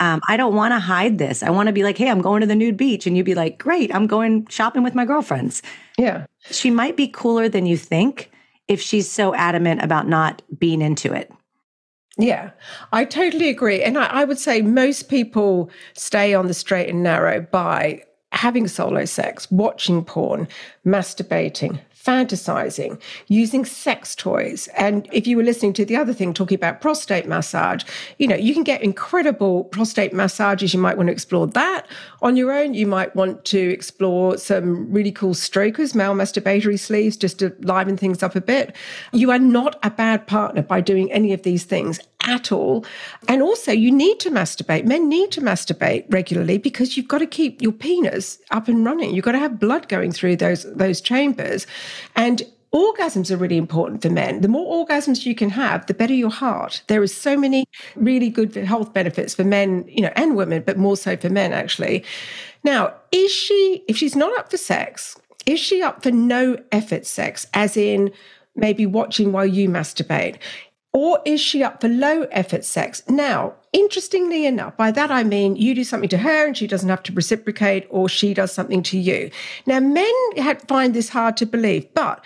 Um, 0.00 0.20
I 0.28 0.36
don't 0.36 0.54
want 0.54 0.72
to 0.72 0.80
hide 0.80 1.18
this. 1.18 1.42
I 1.42 1.50
want 1.50 1.68
to 1.68 1.72
be 1.72 1.84
like, 1.84 1.96
hey, 1.96 2.10
I'm 2.10 2.20
going 2.20 2.40
to 2.40 2.46
the 2.46 2.56
nude 2.56 2.76
beach. 2.76 3.06
And 3.06 3.16
you'd 3.16 3.24
be 3.24 3.36
like, 3.36 3.58
great, 3.58 3.94
I'm 3.94 4.06
going 4.06 4.46
shopping 4.48 4.82
with 4.82 4.94
my 4.94 5.04
girlfriends. 5.04 5.62
Yeah. 5.96 6.26
She 6.50 6.70
might 6.70 6.96
be 6.96 7.06
cooler 7.06 7.48
than 7.48 7.66
you 7.66 7.76
think 7.76 8.30
if 8.68 8.80
she's 8.80 9.10
so 9.10 9.34
adamant 9.34 9.82
about 9.82 10.08
not 10.08 10.42
being 10.58 10.80
into 10.80 11.12
it. 11.12 11.32
Yeah, 12.18 12.50
I 12.92 13.04
totally 13.04 13.48
agree. 13.48 13.82
And 13.82 13.98
I, 13.98 14.06
I, 14.06 14.24
would 14.24 14.38
say 14.38 14.60
most 14.60 15.08
people 15.08 15.70
stay 15.94 16.34
on 16.34 16.46
the 16.46 16.54
straight 16.54 16.90
and 16.90 17.02
narrow 17.02 17.40
by 17.40 18.04
having 18.32 18.68
solo 18.68 19.06
sex, 19.06 19.50
watching 19.50 20.04
porn, 20.04 20.46
masturbating, 20.86 21.80
fantasizing, 22.04 23.00
using 23.28 23.64
sex 23.64 24.14
toys. 24.14 24.68
And 24.76 25.08
if 25.12 25.26
you 25.26 25.36
were 25.36 25.42
listening 25.42 25.72
to 25.74 25.84
the 25.84 25.96
other 25.96 26.12
thing, 26.12 26.34
talking 26.34 26.56
about 26.56 26.80
prostate 26.80 27.26
massage, 27.26 27.84
you 28.18 28.26
know, 28.26 28.36
you 28.36 28.54
can 28.54 28.64
get 28.64 28.82
incredible 28.82 29.64
prostate 29.64 30.12
massages. 30.12 30.74
You 30.74 30.80
might 30.80 30.96
want 30.96 31.08
to 31.08 31.12
explore 31.12 31.46
that 31.48 31.86
on 32.20 32.36
your 32.36 32.52
own. 32.52 32.74
You 32.74 32.86
might 32.86 33.14
want 33.14 33.44
to 33.46 33.58
explore 33.58 34.38
some 34.38 34.92
really 34.92 35.12
cool 35.12 35.34
strokers, 35.34 35.94
male 35.94 36.14
masturbatory 36.14 36.78
sleeves, 36.78 37.16
just 37.16 37.38
to 37.38 37.54
liven 37.60 37.96
things 37.96 38.22
up 38.22 38.34
a 38.34 38.40
bit. 38.40 38.74
You 39.12 39.30
are 39.30 39.38
not 39.38 39.78
a 39.82 39.90
bad 39.90 40.26
partner 40.26 40.62
by 40.62 40.80
doing 40.80 41.10
any 41.12 41.32
of 41.32 41.42
these 41.42 41.64
things. 41.64 42.00
At 42.24 42.52
all. 42.52 42.84
And 43.28 43.42
also, 43.42 43.72
you 43.72 43.90
need 43.90 44.20
to 44.20 44.30
masturbate. 44.30 44.84
Men 44.86 45.08
need 45.08 45.32
to 45.32 45.40
masturbate 45.40 46.04
regularly 46.12 46.58
because 46.58 46.96
you've 46.96 47.08
got 47.08 47.18
to 47.18 47.26
keep 47.26 47.62
your 47.62 47.72
penis 47.72 48.38
up 48.50 48.68
and 48.68 48.84
running. 48.84 49.14
You've 49.14 49.24
got 49.24 49.32
to 49.32 49.38
have 49.38 49.60
blood 49.60 49.88
going 49.88 50.12
through 50.12 50.36
those 50.36 50.64
those 50.74 51.00
chambers, 51.00 51.66
and 52.16 52.42
orgasms 52.74 53.30
are 53.30 53.36
really 53.36 53.58
important 53.58 54.02
for 54.02 54.10
men. 54.10 54.40
The 54.40 54.48
more 54.48 54.86
orgasms 54.86 55.26
you 55.26 55.34
can 55.34 55.50
have, 55.50 55.86
the 55.86 55.94
better 55.94 56.14
your 56.14 56.30
heart. 56.30 56.82
There 56.86 57.02
is 57.02 57.14
so 57.14 57.36
many 57.36 57.66
really 57.96 58.30
good 58.30 58.54
health 58.54 58.92
benefits 58.92 59.34
for 59.34 59.44
men, 59.44 59.84
you 59.88 60.02
know, 60.02 60.12
and 60.16 60.36
women, 60.36 60.62
but 60.64 60.78
more 60.78 60.96
so 60.96 61.16
for 61.16 61.28
men 61.28 61.52
actually. 61.52 62.04
Now, 62.64 62.94
is 63.10 63.30
she 63.30 63.84
if 63.88 63.96
she's 63.96 64.16
not 64.16 64.36
up 64.38 64.50
for 64.50 64.56
sex, 64.56 65.18
is 65.46 65.60
she 65.60 65.82
up 65.82 66.02
for 66.02 66.10
no 66.10 66.56
effort 66.72 67.06
sex 67.06 67.46
as 67.52 67.76
in 67.76 68.12
maybe 68.54 68.86
watching 68.86 69.32
while 69.32 69.46
you 69.46 69.68
masturbate? 69.68 70.36
Or 70.94 71.20
is 71.24 71.40
she 71.40 71.62
up 71.62 71.80
for 71.80 71.88
low 71.88 72.22
effort 72.30 72.64
sex? 72.64 73.02
Now, 73.08 73.54
interestingly 73.72 74.44
enough, 74.44 74.76
by 74.76 74.90
that 74.90 75.10
I 75.10 75.24
mean 75.24 75.56
you 75.56 75.74
do 75.74 75.84
something 75.84 76.10
to 76.10 76.18
her 76.18 76.46
and 76.46 76.56
she 76.56 76.66
doesn't 76.66 76.88
have 76.88 77.02
to 77.04 77.12
reciprocate, 77.12 77.86
or 77.88 78.08
she 78.10 78.34
does 78.34 78.52
something 78.52 78.82
to 78.84 78.98
you. 78.98 79.30
Now, 79.66 79.80
men 79.80 80.12
find 80.68 80.92
this 80.92 81.08
hard 81.08 81.38
to 81.38 81.46
believe, 81.46 81.92
but 81.94 82.22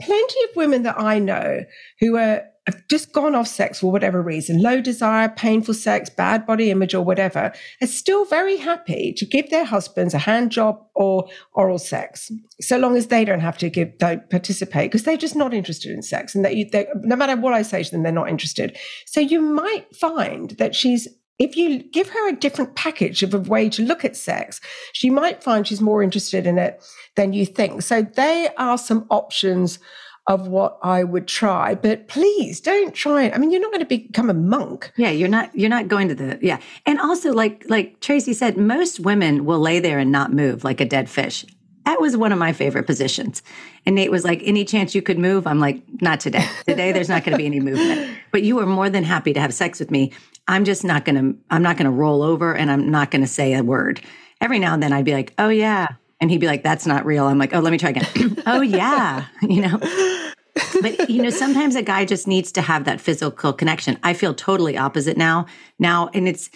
plenty 0.00 0.40
of 0.44 0.56
women 0.56 0.82
that 0.82 0.98
I 0.98 1.20
know 1.20 1.64
who 2.00 2.16
are 2.16 2.42
just 2.88 3.12
gone 3.12 3.34
off 3.34 3.46
sex 3.46 3.80
for 3.80 3.92
whatever 3.92 4.20
reason, 4.20 4.60
low 4.60 4.80
desire, 4.80 5.28
painful 5.28 5.74
sex, 5.74 6.10
bad 6.10 6.46
body 6.46 6.70
image, 6.70 6.94
or 6.94 7.04
whatever, 7.04 7.52
are 7.80 7.86
still 7.86 8.24
very 8.24 8.56
happy 8.56 9.12
to 9.12 9.24
give 9.24 9.50
their 9.50 9.64
husbands 9.64 10.14
a 10.14 10.18
hand 10.18 10.50
job 10.50 10.80
or 10.94 11.28
oral 11.54 11.78
sex, 11.78 12.30
so 12.60 12.76
long 12.78 12.96
as 12.96 13.06
they 13.06 13.24
don't 13.24 13.40
have 13.40 13.58
to 13.58 13.70
give 13.70 13.96
don't 13.98 14.28
participate 14.30 14.90
because 14.90 15.04
they're 15.04 15.16
just 15.16 15.36
not 15.36 15.54
interested 15.54 15.92
in 15.92 16.02
sex, 16.02 16.34
and 16.34 16.44
that 16.44 16.52
they, 16.72 16.86
no 17.02 17.16
matter 17.16 17.36
what 17.40 17.54
I 17.54 17.62
say 17.62 17.82
to 17.82 17.90
them, 17.90 18.02
they're 18.02 18.12
not 18.12 18.28
interested. 18.28 18.76
So 19.06 19.20
you 19.20 19.40
might 19.40 19.94
find 19.94 20.50
that 20.52 20.74
she's 20.74 21.08
if 21.38 21.54
you 21.54 21.82
give 21.82 22.08
her 22.08 22.28
a 22.28 22.36
different 22.36 22.76
package 22.76 23.22
of 23.22 23.34
a 23.34 23.38
way 23.38 23.68
to 23.68 23.82
look 23.82 24.04
at 24.04 24.16
sex, 24.16 24.60
she 24.92 25.10
might 25.10 25.42
find 25.42 25.66
she's 25.66 25.82
more 25.82 26.02
interested 26.02 26.46
in 26.46 26.58
it 26.58 26.82
than 27.14 27.34
you 27.34 27.44
think. 27.44 27.82
So 27.82 28.02
they 28.02 28.48
are 28.56 28.78
some 28.78 29.06
options 29.10 29.78
of 30.26 30.48
what 30.48 30.78
I 30.82 31.04
would 31.04 31.28
try. 31.28 31.74
But 31.74 32.08
please 32.08 32.60
don't 32.60 32.94
try 32.94 33.24
it. 33.24 33.34
I 33.34 33.38
mean, 33.38 33.50
you're 33.50 33.60
not 33.60 33.70
going 33.70 33.80
to 33.80 33.86
become 33.86 34.28
a 34.28 34.34
monk. 34.34 34.92
Yeah, 34.96 35.10
you're 35.10 35.28
not 35.28 35.54
you're 35.54 35.70
not 35.70 35.88
going 35.88 36.08
to 36.08 36.14
the 36.14 36.38
yeah. 36.42 36.60
And 36.84 36.98
also 36.98 37.32
like 37.32 37.64
like 37.68 38.00
Tracey 38.00 38.34
said, 38.34 38.56
most 38.56 39.00
women 39.00 39.44
will 39.44 39.60
lay 39.60 39.78
there 39.78 39.98
and 39.98 40.10
not 40.10 40.32
move 40.32 40.64
like 40.64 40.80
a 40.80 40.84
dead 40.84 41.08
fish. 41.08 41.44
That 41.84 42.00
was 42.00 42.16
one 42.16 42.32
of 42.32 42.38
my 42.38 42.52
favorite 42.52 42.84
positions. 42.84 43.44
And 43.86 43.94
Nate 43.94 44.10
was 44.10 44.24
like, 44.24 44.42
any 44.42 44.64
chance 44.64 44.92
you 44.92 45.02
could 45.02 45.20
move? 45.20 45.46
I'm 45.46 45.60
like, 45.60 45.82
not 46.02 46.18
today. 46.18 46.44
Today 46.66 46.90
there's 46.90 47.08
not 47.08 47.22
going 47.22 47.30
to 47.32 47.38
be 47.38 47.46
any 47.46 47.60
movement. 47.60 48.18
But 48.32 48.42
you 48.42 48.58
are 48.58 48.66
more 48.66 48.90
than 48.90 49.04
happy 49.04 49.32
to 49.32 49.40
have 49.40 49.54
sex 49.54 49.78
with 49.78 49.92
me. 49.92 50.12
I'm 50.48 50.64
just 50.64 50.82
not 50.82 51.04
going 51.04 51.14
to 51.14 51.38
I'm 51.48 51.62
not 51.62 51.76
going 51.76 51.84
to 51.84 51.96
roll 51.96 52.22
over 52.22 52.54
and 52.54 52.70
I'm 52.70 52.90
not 52.90 53.12
going 53.12 53.22
to 53.22 53.28
say 53.28 53.54
a 53.54 53.62
word. 53.62 54.00
Every 54.40 54.58
now 54.58 54.74
and 54.74 54.82
then 54.82 54.92
I'd 54.92 55.04
be 55.04 55.14
like, 55.14 55.32
"Oh 55.38 55.48
yeah." 55.48 55.86
And 56.20 56.30
he'd 56.30 56.40
be 56.40 56.46
like, 56.46 56.62
"That's 56.62 56.86
not 56.86 57.04
real." 57.04 57.26
I'm 57.26 57.38
like, 57.38 57.54
"Oh, 57.54 57.60
let 57.60 57.70
me 57.70 57.78
try 57.78 57.90
again." 57.90 58.42
"Oh 58.46 58.60
yeah." 58.60 59.26
You 59.42 59.62
know. 59.62 60.32
but 60.80 61.10
you 61.10 61.22
know 61.22 61.30
sometimes 61.30 61.76
a 61.76 61.82
guy 61.82 62.04
just 62.04 62.26
needs 62.26 62.50
to 62.50 62.62
have 62.62 62.84
that 62.84 63.00
physical 63.00 63.52
connection 63.52 63.98
i 64.02 64.14
feel 64.14 64.32
totally 64.32 64.78
opposite 64.78 65.16
now 65.16 65.44
now 65.78 66.08
and 66.14 66.26
it's 66.26 66.48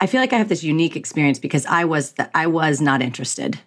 i 0.00 0.06
feel 0.06 0.20
like 0.20 0.32
i 0.32 0.38
have 0.38 0.48
this 0.48 0.64
unique 0.64 0.96
experience 0.96 1.38
because 1.38 1.66
i 1.66 1.84
was 1.84 2.12
that 2.12 2.30
i 2.34 2.46
was 2.46 2.80
not 2.80 3.02
interested 3.02 3.60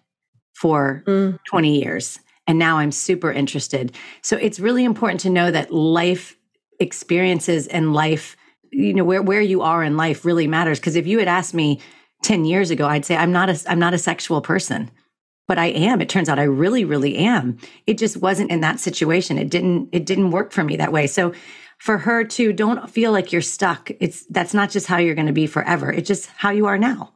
for 0.53 1.03
mm. 1.06 1.38
20 1.48 1.79
years 1.79 2.20
and 2.48 2.58
now 2.58 2.77
i'm 2.79 2.91
super 2.91 3.32
interested 3.32 3.96
so 4.24 4.36
it's 4.38 4.60
really 4.60 4.84
important 4.84 5.20
to 5.20 5.29
know 5.29 5.51
that 5.51 5.72
life 5.72 6.36
experiences 6.79 7.67
and 7.67 7.94
life 7.94 8.36
you 8.72 8.94
know 8.94 9.03
where 9.03 9.22
where 9.22 9.41
you 9.41 9.62
are 9.62 9.84
in 9.84 9.96
life 9.98 10.25
really 10.25 10.48
matters 10.48 10.79
because 10.79 10.96
if 10.96 11.06
you 11.06 11.20
had 11.20 11.27
asked 11.27 11.53
me 11.53 11.79
10 12.24 12.46
years 12.46 12.72
ago 12.72 12.88
I'd 12.88 13.06
say 13.06 13.15
I'm 13.15 13.32
not 13.32 13.50
a 13.50 13.60
I'm 13.67 13.79
not 13.79 13.94
a 13.94 14.00
sexual 14.00 14.41
person 14.41 14.89
but 15.48 15.58
I 15.58 15.68
am. 15.68 16.01
It 16.01 16.10
turns 16.10 16.30
out 16.30 16.39
I 16.39 16.44
really 16.44 16.86
really 16.86 17.16
am. 17.18 17.58
It 17.86 17.98
just 17.98 18.18
wasn't 18.18 18.51
in 18.51 18.62
that 18.62 18.80
situation. 18.80 19.38
It 19.38 19.50
didn't 19.50 19.89
it 19.92 20.06
didn't 20.06 20.32
work 20.32 20.51
for 20.51 20.63
me 20.63 20.77
that 20.77 20.92
way. 20.92 21.08
So 21.08 21.34
for 21.77 21.98
her 22.00 22.24
to 22.24 22.54
don't 22.54 22.89
feel 22.89 23.12
like 23.12 23.32
you're 23.32 23.42
stuck. 23.42 23.92
It's 24.00 24.25
that's 24.25 24.54
not 24.54 24.70
just 24.70 24.88
how 24.88 24.98
you're 24.98 25.16
going 25.16 25.27
to 25.27 25.34
be 25.34 25.48
forever. 25.48 25.92
It's 25.92 26.08
just 26.08 26.27
how 26.38 26.50
you 26.51 26.66
are 26.66 26.77
now 26.77 27.13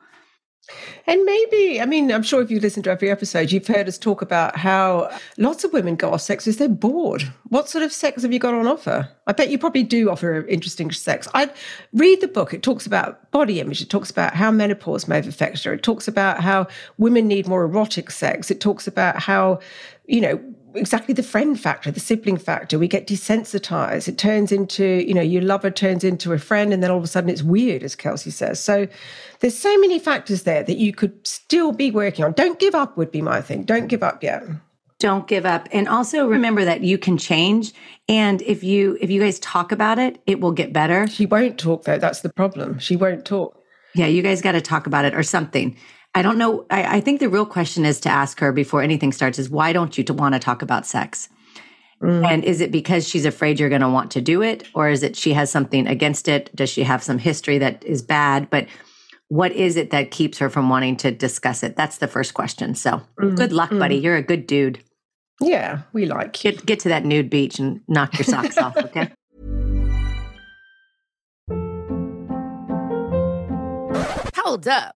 and 1.07 1.23
maybe, 1.23 1.81
I 1.81 1.85
mean, 1.85 2.11
I'm 2.11 2.23
sure 2.23 2.41
if 2.41 2.51
you 2.51 2.59
listen 2.59 2.83
to 2.83 2.91
every 2.91 3.09
episode, 3.09 3.51
you've 3.51 3.67
heard 3.67 3.87
us 3.87 3.97
talk 3.97 4.21
about 4.21 4.55
how 4.55 5.09
lots 5.37 5.63
of 5.63 5.73
women 5.73 5.95
go 5.95 6.13
off 6.13 6.21
sex 6.21 6.45
because 6.45 6.57
they're 6.57 6.69
bored. 6.69 7.23
What 7.49 7.67
sort 7.67 7.83
of 7.83 7.91
sex 7.91 8.21
have 8.21 8.31
you 8.31 8.39
got 8.39 8.53
on 8.53 8.67
offer? 8.67 9.09
I 9.27 9.33
bet 9.33 9.49
you 9.49 9.57
probably 9.57 9.83
do 9.83 10.09
offer 10.09 10.45
interesting 10.47 10.91
sex. 10.91 11.27
I 11.33 11.49
read 11.93 12.21
the 12.21 12.27
book. 12.27 12.53
It 12.53 12.63
talks 12.63 12.85
about 12.85 13.31
body 13.31 13.59
image. 13.59 13.81
It 13.81 13.89
talks 13.89 14.11
about 14.11 14.35
how 14.35 14.51
menopause 14.51 15.07
may 15.07 15.15
have 15.15 15.27
affected 15.27 15.63
her. 15.63 15.73
It 15.73 15.83
talks 15.83 16.07
about 16.07 16.41
how 16.41 16.67
women 16.97 17.27
need 17.27 17.47
more 17.47 17.63
erotic 17.63 18.11
sex. 18.11 18.51
It 18.51 18.61
talks 18.61 18.87
about 18.87 19.19
how, 19.19 19.59
you 20.05 20.21
know, 20.21 20.39
exactly 20.75 21.13
the 21.13 21.23
friend 21.23 21.59
factor, 21.59 21.91
the 21.91 21.99
sibling 21.99 22.37
factor. 22.37 22.79
We 22.79 22.87
get 22.87 23.07
desensitized. 23.07 24.07
It 24.07 24.17
turns 24.17 24.51
into, 24.51 24.85
you 25.07 25.13
know, 25.13 25.21
your 25.21 25.41
lover 25.41 25.71
turns 25.71 26.03
into 26.03 26.33
a 26.33 26.37
friend, 26.37 26.73
and 26.73 26.81
then 26.81 26.91
all 26.91 26.97
of 26.97 27.03
a 27.03 27.07
sudden 27.07 27.29
it's 27.29 27.43
weird, 27.43 27.83
as 27.83 27.95
Kelsey 27.95 28.31
says. 28.31 28.59
So 28.59 28.87
there's 29.39 29.57
so 29.57 29.77
many 29.79 29.99
factors 29.99 30.43
there 30.43 30.63
that 30.63 30.77
you 30.77 30.93
could 30.93 31.25
still 31.25 31.71
be 31.71 31.91
working 31.91 32.25
on. 32.25 32.33
Don't 32.33 32.59
give 32.59 32.75
up, 32.75 32.97
would 32.97 33.11
be 33.11 33.21
my 33.21 33.41
thing. 33.41 33.63
Don't 33.63 33.87
give 33.87 34.03
up 34.03 34.23
yet. 34.23 34.43
Don't 34.99 35.27
give 35.27 35.47
up. 35.47 35.67
And 35.71 35.87
also 35.87 36.27
remember 36.27 36.63
that 36.63 36.81
you 36.81 36.97
can 36.97 37.17
change. 37.17 37.73
And 38.07 38.41
if 38.43 38.63
you 38.63 38.99
if 39.01 39.09
you 39.09 39.19
guys 39.19 39.39
talk 39.39 39.71
about 39.71 39.97
it, 39.97 40.21
it 40.27 40.39
will 40.39 40.51
get 40.51 40.73
better. 40.73 41.07
She 41.07 41.25
won't 41.25 41.57
talk 41.57 41.85
though. 41.85 41.97
That's 41.97 42.21
the 42.21 42.31
problem. 42.31 42.77
She 42.77 42.95
won't 42.95 43.25
talk. 43.25 43.57
Yeah, 43.95 44.05
you 44.05 44.21
guys 44.21 44.41
got 44.41 44.51
to 44.53 44.61
talk 44.61 44.85
about 44.85 45.05
it 45.05 45.15
or 45.15 45.23
something. 45.23 45.75
I 46.13 46.21
don't 46.21 46.37
know. 46.37 46.65
I, 46.69 46.97
I, 46.97 47.01
think 47.01 47.19
the 47.19 47.29
real 47.29 47.45
question 47.45 47.85
is 47.85 47.99
to 48.01 48.09
ask 48.09 48.39
her 48.41 48.51
before 48.51 48.81
anything 48.81 49.13
starts 49.13 49.39
is 49.39 49.49
why 49.49 49.71
don't 49.71 49.97
you 49.97 50.03
to 50.05 50.13
want 50.13 50.33
to 50.33 50.39
talk 50.39 50.61
about 50.61 50.85
sex? 50.85 51.29
Mm. 52.01 52.25
And 52.25 52.43
is 52.43 52.59
it 52.59 52.71
because 52.71 53.07
she's 53.07 53.25
afraid 53.25 53.59
you're 53.59 53.69
going 53.69 53.81
to 53.81 53.89
want 53.89 54.11
to 54.11 54.21
do 54.21 54.41
it? 54.41 54.67
Or 54.73 54.89
is 54.89 55.03
it 55.03 55.15
she 55.15 55.33
has 55.33 55.49
something 55.49 55.87
against 55.87 56.27
it? 56.27 56.53
Does 56.55 56.69
she 56.69 56.83
have 56.83 57.01
some 57.01 57.17
history 57.17 57.59
that 57.59 57.83
is 57.85 58.01
bad? 58.01 58.49
But 58.49 58.67
what 59.29 59.53
is 59.53 59.77
it 59.77 59.91
that 59.91 60.11
keeps 60.11 60.39
her 60.39 60.49
from 60.49 60.69
wanting 60.69 60.97
to 60.97 61.11
discuss 61.11 61.63
it? 61.63 61.77
That's 61.77 61.99
the 61.99 62.07
first 62.07 62.33
question. 62.33 62.75
So 62.75 63.01
mm. 63.17 63.35
good 63.37 63.53
luck, 63.53 63.69
buddy. 63.69 63.99
Mm. 63.99 64.03
You're 64.03 64.17
a 64.17 64.23
good 64.23 64.47
dude. 64.47 64.83
Yeah, 65.39 65.83
we 65.93 66.05
like 66.05 66.43
you. 66.43 66.51
Get, 66.51 66.65
get 66.65 66.79
to 66.81 66.89
that 66.89 67.05
nude 67.05 67.29
beach 67.29 67.57
and 67.57 67.81
knock 67.87 68.17
your 68.17 68.25
socks 68.25 68.57
off, 68.57 68.75
okay? 68.95 69.11
Hold 74.35 74.67
up. 74.67 74.95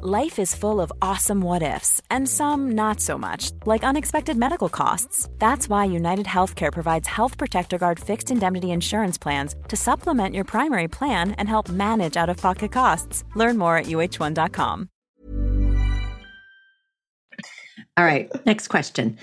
Life 0.00 0.38
is 0.38 0.54
full 0.54 0.80
of 0.80 0.92
awesome 1.02 1.40
what 1.40 1.60
ifs, 1.60 2.00
and 2.08 2.28
some 2.28 2.70
not 2.76 3.00
so 3.00 3.18
much, 3.18 3.50
like 3.66 3.82
unexpected 3.82 4.36
medical 4.36 4.68
costs. 4.68 5.28
That's 5.40 5.68
why 5.68 5.86
United 5.86 6.26
Healthcare 6.26 6.72
provides 6.72 7.08
Health 7.08 7.36
Protector 7.36 7.78
Guard 7.78 7.98
fixed 7.98 8.30
indemnity 8.30 8.70
insurance 8.70 9.18
plans 9.18 9.56
to 9.66 9.76
supplement 9.76 10.36
your 10.36 10.44
primary 10.44 10.86
plan 10.86 11.32
and 11.32 11.48
help 11.48 11.68
manage 11.68 12.16
out 12.16 12.30
of 12.30 12.36
pocket 12.36 12.70
costs. 12.70 13.24
Learn 13.34 13.58
more 13.58 13.76
at 13.76 13.86
uh1.com. 13.86 14.88
All 17.96 18.04
right, 18.04 18.30
next 18.46 18.68
question. 18.68 19.18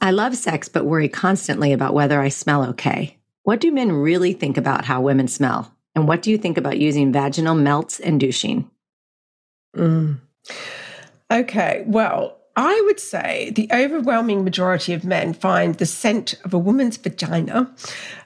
I 0.00 0.10
love 0.10 0.34
sex, 0.34 0.68
but 0.68 0.84
worry 0.84 1.08
constantly 1.08 1.72
about 1.72 1.94
whether 1.94 2.20
I 2.20 2.30
smell 2.30 2.64
okay. 2.70 3.18
What 3.44 3.60
do 3.60 3.70
men 3.70 3.92
really 3.92 4.32
think 4.32 4.56
about 4.56 4.84
how 4.84 5.00
women 5.00 5.28
smell? 5.28 5.72
And 5.94 6.08
what 6.08 6.22
do 6.22 6.32
you 6.32 6.38
think 6.38 6.58
about 6.58 6.78
using 6.78 7.12
vaginal 7.12 7.54
melts 7.54 8.00
and 8.00 8.18
douching? 8.18 8.68
Mm. 9.76 10.18
Okay, 11.30 11.84
well, 11.86 12.38
I 12.56 12.82
would 12.84 13.00
say 13.00 13.50
the 13.54 13.68
overwhelming 13.72 14.44
majority 14.44 14.92
of 14.92 15.04
men 15.04 15.32
find 15.32 15.76
the 15.76 15.86
scent 15.86 16.34
of 16.44 16.52
a 16.52 16.58
woman's 16.58 16.98
vagina 16.98 17.74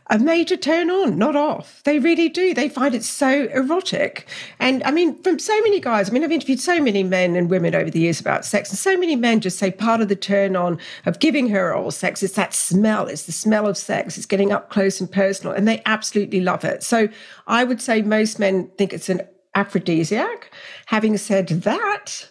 a 0.08 0.18
major 0.18 0.56
turn 0.56 0.88
on, 0.90 1.18
not 1.18 1.34
off. 1.34 1.82
They 1.84 1.98
really 1.98 2.28
do. 2.28 2.54
They 2.54 2.68
find 2.68 2.94
it 2.94 3.02
so 3.02 3.48
erotic. 3.52 4.28
And 4.60 4.82
I 4.84 4.92
mean, 4.92 5.20
from 5.22 5.38
so 5.38 5.58
many 5.62 5.80
guys, 5.80 6.08
I 6.08 6.12
mean, 6.12 6.22
I've 6.22 6.30
interviewed 6.30 6.60
so 6.60 6.80
many 6.80 7.02
men 7.02 7.34
and 7.34 7.50
women 7.50 7.74
over 7.74 7.90
the 7.90 7.98
years 7.98 8.20
about 8.20 8.44
sex, 8.44 8.70
and 8.70 8.78
so 8.78 8.96
many 8.96 9.16
men 9.16 9.40
just 9.40 9.58
say 9.58 9.70
part 9.70 10.00
of 10.00 10.08
the 10.08 10.16
turn 10.16 10.54
on 10.54 10.78
of 11.06 11.18
giving 11.18 11.48
her 11.48 11.74
oral 11.74 11.90
sex 11.90 12.22
is 12.22 12.32
that 12.34 12.54
smell. 12.54 13.06
It's 13.06 13.24
the 13.24 13.32
smell 13.32 13.66
of 13.66 13.76
sex. 13.76 14.16
It's 14.16 14.26
getting 14.26 14.52
up 14.52 14.70
close 14.70 15.00
and 15.00 15.10
personal, 15.10 15.54
and 15.54 15.66
they 15.66 15.82
absolutely 15.86 16.40
love 16.40 16.64
it. 16.64 16.82
So 16.82 17.08
I 17.46 17.64
would 17.64 17.80
say 17.80 18.02
most 18.02 18.38
men 18.38 18.70
think 18.78 18.92
it's 18.92 19.08
an 19.08 19.22
aphrodisiac. 19.56 20.52
Having 20.86 21.16
said 21.16 21.48
that, 21.48 22.28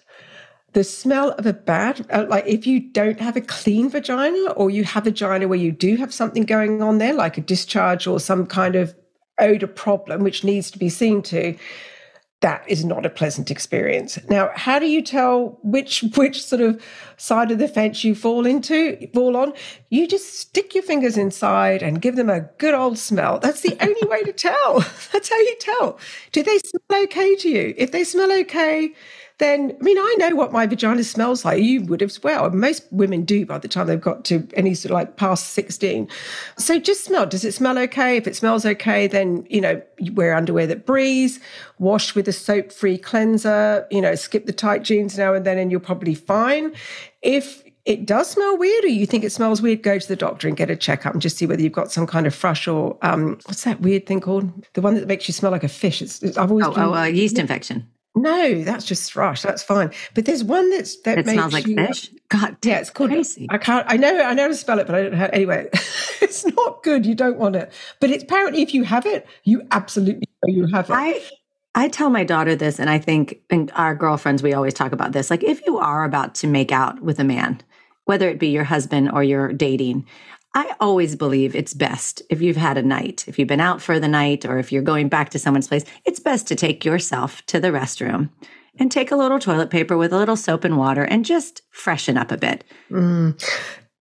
the 0.71 0.83
smell 0.83 1.31
of 1.31 1.45
a 1.45 1.53
bad, 1.53 2.05
uh, 2.11 2.25
like 2.29 2.45
if 2.45 2.67
you 2.67 2.79
don't 2.79 3.19
have 3.19 3.35
a 3.35 3.41
clean 3.41 3.89
vagina 3.89 4.51
or 4.51 4.69
you 4.69 4.83
have 4.83 5.07
a 5.07 5.09
vagina 5.09 5.47
where 5.47 5.59
you 5.59 5.71
do 5.71 5.95
have 5.97 6.13
something 6.13 6.43
going 6.43 6.81
on 6.81 6.99
there, 6.99 7.13
like 7.13 7.37
a 7.37 7.41
discharge 7.41 8.07
or 8.07 8.19
some 8.19 8.45
kind 8.45 8.75
of 8.75 8.95
odor 9.39 9.67
problem, 9.67 10.23
which 10.23 10.43
needs 10.43 10.69
to 10.71 10.77
be 10.77 10.89
seen 10.89 11.21
to, 11.21 11.57
that 12.45 12.63
is 12.67 12.85
not 12.85 13.07
a 13.07 13.09
pleasant 13.09 13.49
experience. 13.49 14.19
Now, 14.29 14.51
how 14.53 14.77
do 14.77 14.85
you 14.85 15.01
tell 15.01 15.57
which 15.63 16.03
which 16.15 16.45
sort 16.45 16.61
of 16.61 16.79
side 17.17 17.49
of 17.49 17.57
the 17.57 17.67
fence 17.67 18.03
you 18.03 18.13
fall 18.13 18.45
into, 18.45 19.09
fall 19.15 19.35
on? 19.35 19.53
You 19.89 20.07
just 20.07 20.39
stick 20.39 20.75
your 20.75 20.83
fingers 20.83 21.17
inside 21.17 21.81
and 21.81 22.03
give 22.03 22.15
them 22.15 22.29
a 22.29 22.41
good 22.59 22.75
old 22.75 22.99
smell. 22.99 23.39
That's 23.39 23.61
the 23.61 23.75
only 23.81 24.07
way 24.07 24.21
to 24.21 24.31
tell. 24.31 24.79
That's 25.11 25.29
how 25.29 25.39
you 25.39 25.55
tell. 25.59 25.99
Do 26.33 26.43
they 26.43 26.59
smell 26.59 27.03
okay 27.05 27.35
to 27.35 27.49
you? 27.49 27.73
If 27.77 27.91
they 27.91 28.03
smell 28.03 28.31
okay, 28.41 28.93
then 29.37 29.75
I 29.79 29.83
mean, 29.83 29.97
I 29.97 30.15
know 30.19 30.35
what 30.35 30.53
my 30.53 30.65
vagina 30.65 31.03
smells 31.03 31.43
like. 31.43 31.61
You 31.61 31.83
would 31.83 32.01
as 32.01 32.23
well. 32.23 32.49
Most 32.51 32.85
women 32.91 33.25
do 33.25 33.45
by 33.45 33.57
the 33.57 33.67
time 33.67 33.87
they've 33.87 33.99
got 33.99 34.23
to 34.25 34.47
any 34.53 34.73
sort 34.73 34.91
of 34.91 34.95
like 34.95 35.17
past 35.17 35.47
16. 35.53 36.07
So 36.57 36.79
just 36.79 37.03
smell. 37.03 37.25
Does 37.25 37.43
it 37.43 37.53
smell 37.53 37.77
okay? 37.79 38.15
If 38.15 38.27
it 38.27 38.35
smells 38.35 38.65
okay, 38.65 39.07
then, 39.07 39.45
you 39.49 39.59
know, 39.59 39.81
you 39.97 40.13
wear 40.13 40.33
underwear 40.33 40.67
that 40.67 40.85
breathes, 40.85 41.39
wash 41.79 42.15
with 42.15 42.29
a 42.29 42.33
soap 42.33 42.71
free 42.71 42.97
cleanser, 42.97 43.85
you 43.91 43.99
know, 43.99 44.15
skip 44.15 44.45
the 44.45 44.53
tight 44.53 44.83
jeans 44.83 45.17
now 45.17 45.33
and 45.33 45.45
then, 45.45 45.57
and 45.57 45.69
you're 45.69 45.81
probably 45.81 46.15
fine. 46.15 46.73
If 47.21 47.61
it 47.83 48.05
does 48.05 48.29
smell 48.31 48.57
weird 48.57 48.85
or 48.85 48.87
you 48.87 49.05
think 49.05 49.25
it 49.25 49.31
smells 49.31 49.61
weird, 49.61 49.83
go 49.83 49.99
to 49.99 50.07
the 50.07 50.15
doctor 50.15 50.47
and 50.47 50.55
get 50.55 50.71
a 50.71 50.75
checkup 50.77 51.13
and 51.13 51.21
just 51.21 51.37
see 51.37 51.45
whether 51.45 51.61
you've 51.61 51.73
got 51.73 51.91
some 51.91 52.07
kind 52.07 52.25
of 52.25 52.33
thrush 52.33 52.69
or 52.69 52.97
um, 53.01 53.37
what's 53.45 53.65
that 53.65 53.81
weird 53.81 54.05
thing 54.05 54.21
called? 54.21 54.65
The 54.73 54.81
one 54.81 54.95
that 54.95 55.07
makes 55.07 55.27
you 55.27 55.33
smell 55.33 55.51
like 55.51 55.63
a 55.65 55.67
fish. 55.67 56.01
It's, 56.01 56.23
I've 56.37 56.49
always 56.49 56.65
oh, 56.65 56.71
been, 56.71 56.83
oh 56.83 56.93
uh, 56.93 57.03
yeast 57.03 57.37
infection. 57.37 57.87
No, 58.15 58.63
that's 58.63 58.85
just 58.85 59.11
thrush. 59.11 59.41
That's 59.41 59.61
fine. 59.61 59.91
But 60.13 60.25
there's 60.25 60.43
one 60.43 60.69
that's 60.69 60.95
that 61.01 61.17
makes 61.17 61.29
it 61.29 61.33
smells 61.33 61.53
like 61.53 61.67
you, 61.67 61.75
fish. 61.75 62.11
God, 62.29 62.55
yeah, 62.63 62.79
it's 62.79 62.89
called. 62.89 63.09
crazy. 63.09 63.45
I 63.49 63.57
can't. 63.57 63.85
I 63.89 63.97
know. 63.97 64.21
I 64.21 64.33
know 64.33 64.43
how 64.43 64.47
to 64.47 64.55
spell 64.55 64.79
it, 64.79 64.87
but 64.87 64.95
I 64.95 65.03
don't 65.03 65.13
have. 65.13 65.31
Anyway, 65.33 65.67
it's 66.21 66.45
not 66.45 66.81
good. 66.81 67.05
You 67.05 67.13
don't 67.13 67.37
want 67.37 67.57
it. 67.57 67.73
But 67.99 68.11
it's 68.11 68.23
apparently 68.23 68.61
if 68.61 68.73
you 68.73 68.83
have 68.83 69.05
it, 69.05 69.27
you 69.43 69.63
absolutely 69.71 70.27
know 70.43 70.53
you 70.53 70.67
have 70.67 70.89
it. 70.89 70.93
I 70.93 71.21
I 71.75 71.89
tell 71.89 72.09
my 72.09 72.23
daughter 72.23 72.55
this, 72.55 72.79
and 72.79 72.89
I 72.89 72.99
think, 72.99 73.41
and 73.49 73.69
our 73.75 73.93
girlfriends, 73.93 74.41
we 74.41 74.53
always 74.53 74.73
talk 74.73 74.93
about 74.93 75.11
this. 75.11 75.29
Like, 75.29 75.43
if 75.43 75.65
you 75.65 75.77
are 75.77 76.05
about 76.05 76.33
to 76.35 76.47
make 76.47 76.71
out 76.71 77.01
with 77.01 77.19
a 77.19 77.25
man, 77.25 77.61
whether 78.05 78.29
it 78.29 78.39
be 78.39 78.47
your 78.47 78.63
husband 78.63 79.11
or 79.11 79.23
you're 79.23 79.51
dating, 79.51 80.05
I 80.55 80.73
always 80.79 81.17
believe 81.17 81.53
it's 81.53 81.73
best 81.73 82.21
if 82.29 82.41
you've 82.41 82.55
had 82.55 82.77
a 82.77 82.81
night, 82.81 83.25
if 83.27 83.37
you've 83.37 83.47
been 83.49 83.59
out 83.59 83.81
for 83.81 83.99
the 83.99 84.07
night, 84.07 84.45
or 84.45 84.57
if 84.57 84.71
you're 84.71 84.81
going 84.81 85.09
back 85.09 85.29
to 85.31 85.39
someone's 85.39 85.67
place, 85.67 85.83
it's 86.05 86.19
best 86.19 86.47
to 86.47 86.55
take 86.55 86.85
yourself 86.85 87.45
to 87.47 87.59
the 87.59 87.67
restroom 87.67 88.29
and 88.79 88.89
take 88.89 89.11
a 89.11 89.17
little 89.17 89.37
toilet 89.37 89.69
paper 89.69 89.97
with 89.97 90.13
a 90.13 90.17
little 90.17 90.37
soap 90.37 90.63
and 90.63 90.77
water 90.77 91.03
and 91.03 91.25
just 91.25 91.61
freshen 91.71 92.17
up 92.17 92.31
a 92.31 92.37
bit. 92.37 92.63
Mm. 92.89 93.37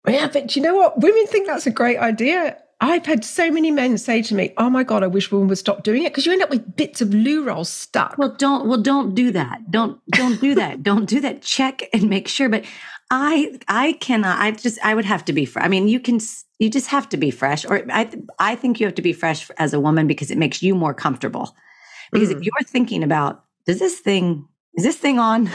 Yeah, 0.07 0.27
but 0.31 0.55
you 0.55 0.61
know 0.61 0.75
what? 0.75 0.99
Women 0.99 1.25
think 1.27 1.47
that's 1.47 1.67
a 1.67 1.71
great 1.71 1.97
idea. 1.97 2.57
I've 2.81 3.05
had 3.05 3.23
so 3.23 3.51
many 3.51 3.69
men 3.69 3.97
say 3.99 4.23
to 4.23 4.33
me, 4.33 4.53
"Oh 4.57 4.69
my 4.69 4.83
god, 4.83 5.03
I 5.03 5.07
wish 5.07 5.31
women 5.31 5.47
would 5.49 5.57
stop 5.59 5.83
doing 5.83 6.03
it," 6.03 6.09
because 6.09 6.25
you 6.25 6.31
end 6.31 6.41
up 6.41 6.49
with 6.49 6.75
bits 6.75 6.99
of 6.99 7.13
loo 7.13 7.43
roll 7.43 7.63
stuck. 7.63 8.17
Well, 8.17 8.35
don't 8.37 8.65
well 8.65 8.81
don't 8.81 9.13
do 9.13 9.31
that. 9.31 9.69
Don't 9.69 9.99
don't 10.09 10.41
do 10.41 10.55
that. 10.55 10.81
don't 10.89 11.05
do 11.05 11.19
that. 11.19 11.43
Check 11.43 11.87
and 11.93 12.09
make 12.09 12.27
sure. 12.27 12.49
But 12.49 12.65
I 13.11 13.59
I 13.67 13.93
cannot. 13.93 14.39
I 14.39 14.51
just 14.51 14.79
I 14.83 14.95
would 14.95 15.05
have 15.05 15.25
to 15.25 15.33
be. 15.33 15.47
I 15.57 15.67
mean, 15.67 15.87
you 15.89 15.99
can. 15.99 16.19
You 16.59 16.69
just 16.69 16.87
have 16.87 17.09
to 17.09 17.17
be 17.17 17.29
fresh, 17.29 17.65
or 17.65 17.85
I 17.91 18.09
I 18.39 18.55
think 18.55 18.79
you 18.79 18.85
have 18.85 18.95
to 18.95 19.01
be 19.01 19.13
fresh 19.13 19.51
as 19.57 19.73
a 19.73 19.79
woman 19.79 20.07
because 20.07 20.31
it 20.31 20.37
makes 20.37 20.63
you 20.63 20.73
more 20.73 20.93
comfortable. 20.93 21.55
Because 22.11 22.29
mm. 22.29 22.37
if 22.37 22.43
you're 22.43 22.53
thinking 22.65 23.03
about 23.03 23.43
does 23.65 23.79
this 23.79 23.99
thing 23.99 24.47
is 24.75 24.85
this 24.85 24.97
thing 24.97 25.19
on? 25.19 25.49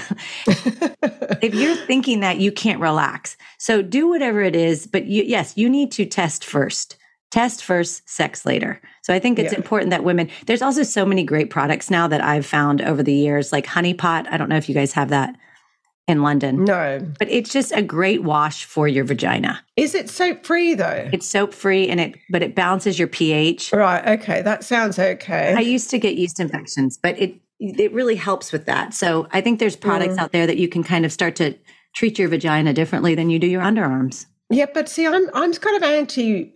if 0.46 1.54
you're 1.54 1.76
thinking 1.76 2.20
that 2.20 2.38
you 2.38 2.52
can't 2.52 2.80
relax, 2.80 3.38
so 3.56 3.80
do 3.80 4.06
whatever 4.06 4.42
it 4.42 4.54
is. 4.54 4.86
But 4.86 5.06
you, 5.06 5.22
yes, 5.22 5.56
you 5.56 5.70
need 5.70 5.90
to 5.92 6.04
test 6.04 6.44
first. 6.44 6.96
Test 7.30 7.64
first, 7.64 8.08
sex 8.08 8.44
later. 8.44 8.80
So 9.02 9.14
I 9.14 9.18
think 9.18 9.38
it's 9.38 9.52
yeah. 9.52 9.58
important 9.58 9.90
that 9.90 10.04
women. 10.04 10.28
There's 10.46 10.62
also 10.62 10.82
so 10.82 11.06
many 11.06 11.24
great 11.24 11.48
products 11.48 11.90
now 11.90 12.06
that 12.08 12.22
I've 12.22 12.46
found 12.46 12.82
over 12.82 13.02
the 13.02 13.14
years, 13.14 13.50
like 13.50 13.66
Honey 13.66 13.94
Pot. 13.94 14.26
I 14.30 14.36
don't 14.36 14.50
know 14.50 14.56
if 14.56 14.68
you 14.68 14.74
guys 14.74 14.92
have 14.92 15.08
that 15.08 15.36
in 16.08 16.22
London. 16.22 16.64
No. 16.64 17.00
But 17.18 17.28
it's 17.30 17.52
just 17.52 17.72
a 17.72 17.82
great 17.82 18.22
wash 18.22 18.64
for 18.64 18.86
your 18.86 19.04
vagina. 19.04 19.64
Is 19.76 19.94
it 19.94 20.08
soap 20.08 20.46
free 20.46 20.74
though? 20.74 21.08
It's 21.12 21.28
soap 21.28 21.52
free 21.52 21.88
and 21.88 22.00
it 22.00 22.16
but 22.30 22.42
it 22.42 22.54
balances 22.54 22.98
your 22.98 23.08
pH. 23.08 23.72
Right, 23.72 24.20
okay. 24.20 24.42
That 24.42 24.64
sounds 24.64 24.98
okay. 24.98 25.54
I 25.56 25.60
used 25.60 25.90
to 25.90 25.98
get 25.98 26.16
yeast 26.16 26.40
infections, 26.40 26.96
but 26.96 27.18
it 27.18 27.40
it 27.58 27.92
really 27.92 28.16
helps 28.16 28.52
with 28.52 28.66
that. 28.66 28.94
So 28.94 29.28
I 29.32 29.40
think 29.40 29.58
there's 29.58 29.76
products 29.76 30.14
mm. 30.14 30.18
out 30.18 30.32
there 30.32 30.46
that 30.46 30.58
you 30.58 30.68
can 30.68 30.82
kind 30.82 31.04
of 31.04 31.12
start 31.12 31.36
to 31.36 31.54
treat 31.94 32.18
your 32.18 32.28
vagina 32.28 32.72
differently 32.72 33.14
than 33.14 33.30
you 33.30 33.38
do 33.38 33.46
your 33.46 33.62
underarms. 33.62 34.26
Yeah, 34.50 34.66
but 34.72 34.88
see, 34.88 35.06
I'm 35.06 35.28
I'm 35.34 35.52
kind 35.54 35.76
of 35.76 35.82
anti 35.82 36.52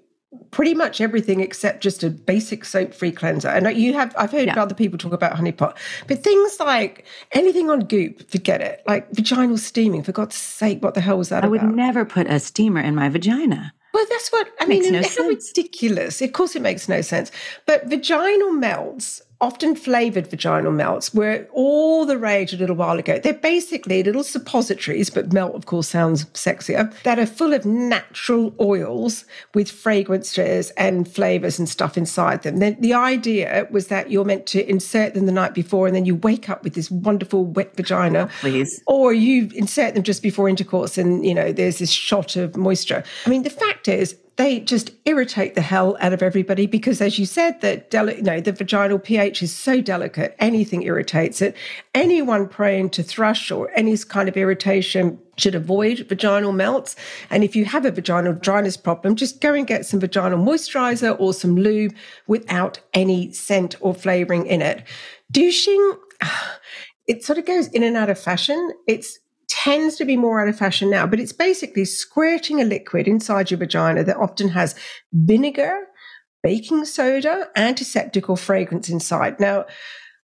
pretty 0.51 0.75
much 0.75 1.01
everything 1.01 1.41
except 1.41 1.83
just 1.83 2.03
a 2.03 2.11
basic 2.11 2.65
soap-free 2.65 3.13
cleanser. 3.13 3.49
And 3.49 3.77
you 3.77 3.93
have 3.95 4.15
I've 4.17 4.31
heard 4.31 4.47
yeah. 4.47 4.61
other 4.61 4.75
people 4.75 4.99
talk 4.99 5.13
about 5.13 5.35
honey 5.35 5.53
pot, 5.53 5.77
but 6.07 6.23
things 6.23 6.61
like 6.61 7.05
anything 7.33 7.71
on 7.71 7.81
Goop, 7.81 8.29
forget 8.31 8.61
it. 8.61 8.83
Like 8.87 9.11
vaginal 9.11 9.59
steaming, 9.59 10.03
for 10.03 10.13
God's 10.13 10.37
sake, 10.37 10.83
what 10.83 10.95
the 10.95 11.01
hell 11.01 11.19
was 11.19 11.31
that? 11.31 11.45
I 11.45 11.49
about? 11.49 11.51
would 11.51 11.75
never 11.75 12.05
put 12.05 12.27
a 12.27 12.39
steamer 12.39 12.81
in 12.81 12.95
my 12.95 13.09
vagina. 13.09 13.73
Well, 13.93 14.07
that's 14.09 14.31
what 14.31 14.49
I 14.61 14.67
makes 14.67 14.85
mean. 14.85 14.93
No 14.93 15.01
how 15.01 15.09
sense. 15.09 15.49
ridiculous! 15.57 16.23
Of 16.23 16.33
course, 16.33 16.55
it 16.55 16.63
makes 16.63 16.89
no 16.89 17.01
sense. 17.01 17.33
But 17.67 17.87
vaginal 17.87 18.53
melts 18.53 19.21
often 19.41 19.75
flavored 19.75 20.27
vaginal 20.27 20.73
melts 20.73 21.15
were 21.15 21.47
all 21.53 22.05
the 22.05 22.19
rage 22.19 22.53
a 22.53 22.57
little 22.57 22.77
while 22.77 22.99
ago. 22.99 23.19
They're 23.19 23.33
basically 23.33 24.03
little 24.03 24.23
suppositories, 24.23 25.11
but 25.11 25.33
melt, 25.33 25.55
of 25.55 25.67
course, 25.67 25.89
sounds 25.89 26.27
sexier, 26.27 26.93
that 27.03 27.19
are 27.19 27.27
full 27.27 27.53
of 27.53 27.65
natural 27.65 28.55
oils 28.61 29.25
with 29.55 29.71
fragrances 29.71 30.71
and 30.73 31.11
flavors 31.11 31.59
and 31.59 31.69
stuff 31.69 31.97
inside 31.97 32.43
them. 32.43 32.59
The, 32.59 32.77
the 32.79 32.95
idea 32.95 33.67
was 33.71 33.89
that 33.89 34.11
you're 34.11 34.25
meant 34.25 34.47
to 34.47 34.69
insert 34.69 35.15
them 35.15 35.27
the 35.27 35.33
night 35.33 35.55
before 35.55 35.87
and 35.87 35.97
then 35.97 36.05
you 36.05 36.17
wake 36.17 36.49
up 36.49 36.63
with 36.63 36.75
this 36.75 36.91
wonderful 36.91 37.45
wet 37.45 37.77
vagina. 37.77 38.29
Oh, 38.31 38.37
please. 38.41 38.83
Or 38.87 39.13
you 39.13 39.51
insert 39.55 39.95
them 39.95 40.03
just 40.03 40.23
before 40.23 40.49
intercourse 40.49 40.99
and, 40.99 41.25
you 41.25 41.35
know, 41.35 41.53
there's 41.53 41.79
this 41.79 41.91
shot 41.91 42.37
of 42.37 42.57
moisture. 42.57 43.03
I 43.25 43.31
mean, 43.31 43.43
the 43.43 43.51
fact 43.51 43.89
is, 43.89 44.17
they 44.37 44.61
just 44.61 44.93
irritate 45.05 45.55
the 45.55 45.61
hell 45.61 45.97
out 46.01 46.13
of 46.13 46.23
everybody 46.23 46.67
because, 46.67 47.01
as 47.01 47.19
you 47.19 47.27
said, 47.27 47.61
that 47.61 47.91
deli- 47.91 48.17
you 48.17 48.23
know, 48.23 48.41
the 48.41 48.53
vaginal 48.53 48.99
pH 48.99 49.43
is 49.43 49.55
so 49.55 49.81
delicate, 49.81 50.35
anything 50.39 50.83
irritates 50.83 51.43
it. 51.43 51.57
Anyone 51.95 52.49
prone 52.49 52.91
to 52.91 53.03
thrush 53.03 53.51
or 53.51 53.71
any 53.75 53.97
kind 53.99 54.29
of 54.29 54.37
irritation 54.37 55.19
should 55.37 55.55
avoid 55.55 56.07
vaginal 56.09 56.53
melts. 56.53 56.97
And 57.31 57.45
if 57.45 57.55
you 57.55 57.65
have 57.65 57.85
a 57.85 57.91
vaginal 57.91 58.33
dryness 58.33 58.77
problem, 58.77 59.17
just 59.17 59.41
go 59.41 59.55
and 59.55 59.67
get 59.67 59.87
some 59.87 60.01
vaginal 60.01 60.39
moisturizer 60.39 61.19
or 61.19 61.35
some 61.35 61.57
lube 61.57 61.95
without 62.27 62.81
any 62.95 63.33
scent 63.33 63.77
or 63.81 63.95
flavoring 63.95 64.47
in 64.47 64.63
it. 64.63 64.85
Douching, 65.31 65.95
it 67.07 67.25
sort 67.25 67.39
of 67.39 67.47
goes 67.47 67.69
in 67.69 67.83
and 67.83 67.97
out 67.97 68.11
of 68.11 68.19
fashion. 68.19 68.73
It's 68.87 69.19
tends 69.51 69.97
to 69.97 70.05
be 70.05 70.17
more 70.17 70.41
out 70.41 70.49
of 70.49 70.57
fashion 70.57 70.89
now, 70.89 71.07
but 71.07 71.21
it's 71.21 71.33
basically 71.33 71.85
squirting 71.85 72.61
a 72.61 72.65
liquid 72.65 73.09
inside 73.09 73.51
your 73.51 73.59
vagina 73.59 74.05
that 74.05 74.17
often 74.17 74.49
has 74.49 74.77
vinegar, 75.13 75.89
baking 76.43 76.85
soda, 76.85 77.49
antiseptic, 77.57 78.31
or 78.31 78.37
fragrance 78.37 78.89
inside. 78.89 79.41
Now, 79.41 79.67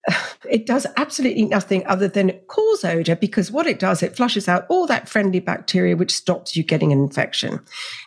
it 0.50 0.66
does 0.66 0.88
absolutely 0.98 1.46
nothing 1.46 1.86
other 1.86 2.08
than 2.08 2.32
cause 2.48 2.84
odor 2.84 3.16
because 3.16 3.52
what 3.52 3.68
it 3.68 3.78
does, 3.78 4.02
it 4.02 4.16
flushes 4.16 4.48
out 4.48 4.66
all 4.70 4.88
that 4.88 5.08
friendly 5.08 5.40
bacteria, 5.40 5.96
which 5.96 6.16
stops 6.16 6.56
you 6.56 6.64
getting 6.64 6.92
an 6.92 7.00
infection. 7.00 7.60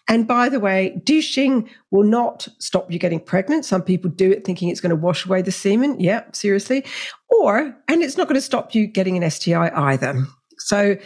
And 0.09 0.27
by 0.27 0.49
the 0.49 0.59
way, 0.59 1.01
douching 1.05 1.71
will 1.93 2.03
not 2.03 2.49
stop 2.59 2.91
you 2.91 2.99
getting 2.99 3.21
pregnant. 3.21 3.65
Some 3.65 3.83
people 3.83 4.11
do 4.11 4.33
it 4.33 4.45
thinking 4.45 4.69
it's 4.69 4.81
going 4.81 4.91
to 4.91 4.97
wash 4.97 5.25
away 5.25 5.43
the 5.43 5.53
semen. 5.53 6.01
Yeah, 6.01 6.25
seriously. 6.33 6.85
Or, 7.29 7.77
and 7.89 8.03
it's 8.03 8.17
not 8.17 8.27
going 8.27 8.35
to 8.35 8.41
stop 8.41 8.75
you 8.75 8.89
getting 8.89 9.23
an 9.23 9.31
STI 9.31 9.71
either. 9.73 10.27
So, 10.59 10.97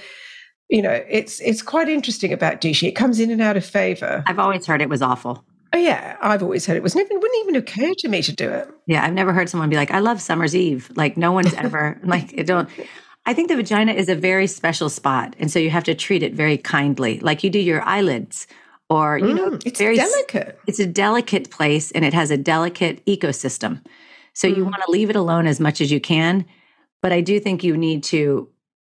you 0.69 0.83
know, 0.83 1.03
it's 1.09 1.41
it's 1.41 1.63
quite 1.63 1.89
interesting 1.89 2.33
about 2.33 2.61
douchey. 2.61 2.89
It 2.89 2.93
comes 2.93 3.21
in 3.21 3.31
and 3.31 3.41
out 3.41 3.57
of 3.57 3.65
favor. 3.65 4.23
I've 4.27 4.39
always 4.39 4.67
heard 4.67 4.83
it 4.83 4.89
was 4.89 5.03
awful. 5.03 5.45
Oh 5.75 5.79
yeah, 5.79 6.17
I've 6.23 6.43
always 6.43 6.65
heard 6.65 6.77
it 6.77 6.83
was 6.83 6.95
never 6.95 7.09
wouldn't 7.13 7.41
even 7.43 7.57
occur 7.57 7.93
to 7.99 8.09
me 8.09 8.23
to 8.23 8.33
do 8.33 8.49
it. 8.51 8.69
Yeah, 8.87 9.05
I've 9.05 9.13
never 9.13 9.33
heard 9.33 9.49
someone 9.49 9.69
be 9.69 9.77
like, 9.77 9.91
"I 9.91 9.99
love 9.99 10.21
summer's 10.21 10.57
eve." 10.57 10.91
Like 10.95 11.17
no 11.17 11.33
one's 11.33 11.55
ever 11.59 12.01
like 12.03 12.33
it 12.33 12.47
don't. 12.47 12.69
I 13.27 13.35
think 13.35 13.49
the 13.49 13.57
vagina 13.57 13.93
is 13.93 14.09
a 14.09 14.15
very 14.15 14.47
special 14.47 14.89
spot, 14.89 15.37
and 15.39 15.51
so 15.51 15.59
you 15.59 15.69
have 15.69 15.85
to 15.85 15.95
treat 15.95 16.23
it 16.23 16.33
very 16.33 16.57
kindly, 16.57 17.21
like 17.21 17.45
you 17.45 17.51
do 17.51 17.59
your 17.59 17.83
eyelids, 17.83 18.47
or 18.89 19.19
you 19.19 19.27
mm, 19.27 19.37
know, 19.37 19.59
it's 19.67 19.79
very 19.79 19.97
delicate. 19.97 20.59
It's 20.67 20.81
a 20.81 20.87
delicate 20.87 21.51
place, 21.51 21.91
and 21.91 22.05
it 22.05 22.15
has 22.15 22.31
a 22.31 22.39
delicate 22.39 23.05
ecosystem. 23.05 23.85
So 24.33 24.49
mm. 24.49 24.57
you 24.57 24.65
want 24.65 24.83
to 24.87 24.91
leave 24.91 25.11
it 25.11 25.17
alone 25.17 25.47
as 25.47 25.61
much 25.61 25.83
as 25.83 25.93
you 25.93 26.01
can, 26.01 26.47
but 27.03 27.13
I 27.13 27.21
do 27.21 27.39
think 27.39 27.63
you 27.63 27.77
need 27.77 28.03
to 28.05 28.49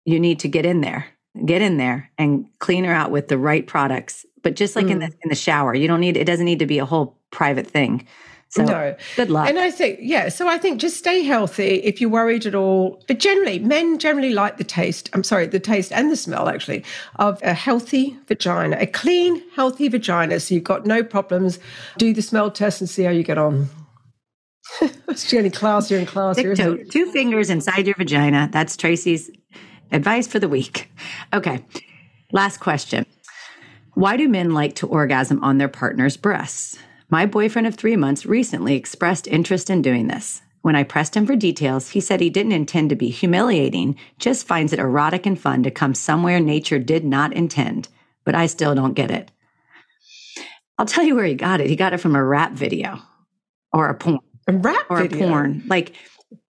you 0.06 0.20
need 0.20 0.40
to 0.40 0.48
get 0.48 0.66
in 0.66 0.82
there, 0.82 1.06
get 1.46 1.62
in 1.62 1.78
there 1.78 2.12
and 2.18 2.48
clean 2.60 2.84
her 2.84 2.94
out 2.94 3.12
with 3.12 3.28
the 3.28 3.38
right 3.38 3.66
products. 3.66 4.26
But 4.42 4.56
just 4.56 4.76
like 4.76 4.86
mm. 4.86 4.92
in 4.92 5.00
the 5.00 5.06
in 5.06 5.30
the 5.30 5.36
shower, 5.36 5.74
you 5.74 5.88
don't 5.88 6.00
need 6.00 6.18
it 6.18 6.26
doesn't 6.26 6.46
need 6.46 6.60
to 6.60 6.66
be 6.66 6.80
a 6.80 6.86
whole 6.86 7.18
private 7.32 7.68
thing. 7.68 8.08
So 8.52 8.64
no. 8.64 8.96
good 9.16 9.30
luck. 9.30 9.48
And 9.48 9.60
I 9.60 9.70
think, 9.70 10.00
yeah, 10.02 10.28
so 10.30 10.48
I 10.48 10.58
think 10.58 10.82
just 10.82 10.98
stay 10.98 11.22
healthy 11.22 11.76
if 11.84 12.02
you're 12.02 12.10
worried 12.10 12.48
at 12.48 12.56
all. 12.56 13.04
But 13.08 13.20
generally, 13.20 13.60
men 13.60 14.00
generally 14.00 14.34
like 14.34 14.58
the 14.58 14.64
taste, 14.64 15.08
I'm 15.14 15.24
sorry, 15.24 15.46
the 15.46 15.60
taste 15.60 15.92
and 15.92 16.12
the 16.12 16.16
smell 16.16 16.50
actually 16.50 16.84
of 17.18 17.40
a 17.44 17.54
healthy 17.54 18.18
vagina, 18.28 18.78
a 18.80 18.88
clean, 18.88 19.44
healthy 19.52 19.88
vagina. 19.88 20.40
So 20.40 20.56
you've 20.56 20.64
got 20.64 20.88
no 20.88 21.04
problems. 21.04 21.60
Do 22.00 22.12
the 22.12 22.24
smell 22.24 22.50
test 22.50 22.82
and 22.82 22.90
see 22.90 23.04
how 23.04 23.12
you 23.12 23.24
get 23.24 23.38
on. 23.38 23.70
it's 24.82 25.30
getting 25.30 25.52
classier 25.52 26.00
and 26.00 26.08
classier. 26.08 26.54
Isn't 26.54 26.80
it? 26.80 26.92
two 26.92 27.12
fingers 27.12 27.52
inside 27.52 27.86
your 27.86 27.96
vagina. 27.96 28.50
That's 28.52 28.76
Tracey's 28.76 29.30
advice 29.92 30.28
for 30.28 30.40
the 30.40 30.50
week. 30.50 30.92
Okay. 31.34 31.64
Last 32.32 32.60
question. 32.60 33.06
Why 33.94 34.18
do 34.18 34.30
men 34.30 34.54
like 34.54 34.76
to 34.76 34.88
orgasm 34.88 35.44
on 35.44 35.58
their 35.58 35.68
partner's 35.68 36.18
breasts? 36.18 36.78
My 37.10 37.26
boyfriend 37.26 37.68
of 37.68 37.76
three 37.76 37.96
months 37.96 38.26
recently 38.26 38.76
expressed 38.76 39.28
interest 39.28 39.70
in 39.70 39.82
doing 39.82 40.08
this. 40.08 40.42
When 40.62 40.76
I 40.76 40.84
pressed 40.84 41.16
him 41.16 41.26
for 41.26 41.36
details, 41.36 41.90
he 41.90 42.00
said 42.02 42.20
he 42.20 42.30
didn't 42.30 42.52
intend 42.52 42.90
to 42.90 42.96
be 42.96 43.10
humiliating, 43.10 43.98
just 44.20 44.46
finds 44.46 44.74
it 44.74 44.80
erotic 44.80 45.26
and 45.26 45.40
fun 45.40 45.64
to 45.64 45.72
come 45.72 45.94
somewhere 45.94 46.40
nature 46.40 46.80
did 46.80 47.04
not 47.04 47.34
intend. 47.34 47.88
But 48.26 48.36
I 48.36 48.46
still 48.46 48.76
don't 48.76 48.94
get 48.94 49.10
it. 49.10 49.32
I'll 50.78 50.86
tell 50.86 51.04
you 51.04 51.16
where 51.16 51.26
he 51.26 51.34
got 51.34 51.62
it. 51.62 51.68
He 51.70 51.76
got 51.76 51.94
it 51.94 52.00
from 52.00 52.16
a 52.16 52.24
rap 52.24 52.52
video 52.54 53.00
or 53.74 53.90
a 53.90 53.96
porn 53.96 54.20
A 54.48 54.54
rap 54.54 54.86
or 54.90 55.02
video. 55.02 55.26
a 55.26 55.30
porn. 55.30 55.64
Like, 55.68 55.94